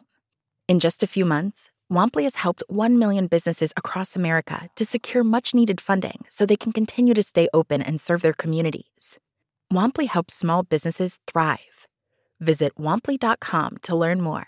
In 0.69 0.79
just 0.79 1.03
a 1.03 1.07
few 1.07 1.27
months, 1.27 1.71
Womply 1.93 2.23
has 2.23 2.37
helped 2.37 2.63
1 2.69 2.99
million 2.99 3.27
businesses 3.27 3.75
across 3.77 4.17
America 4.17 4.71
to 4.77 4.87
secure 4.87 5.23
much 5.23 5.53
needed 5.53 5.83
funding 5.83 6.25
so 6.31 6.47
they 6.47 6.57
can 6.57 6.73
continue 6.73 7.13
to 7.13 7.23
stay 7.23 7.47
open 7.53 7.83
and 7.83 8.01
serve 8.01 8.23
their 8.23 8.33
communities. 8.33 9.21
Womply 9.71 10.07
helps 10.07 10.33
small 10.33 10.63
businesses 10.63 11.19
thrive. 11.27 11.87
Visit 12.41 12.73
womply.com 12.77 13.77
to 13.83 13.95
learn 13.95 14.23
more. 14.23 14.47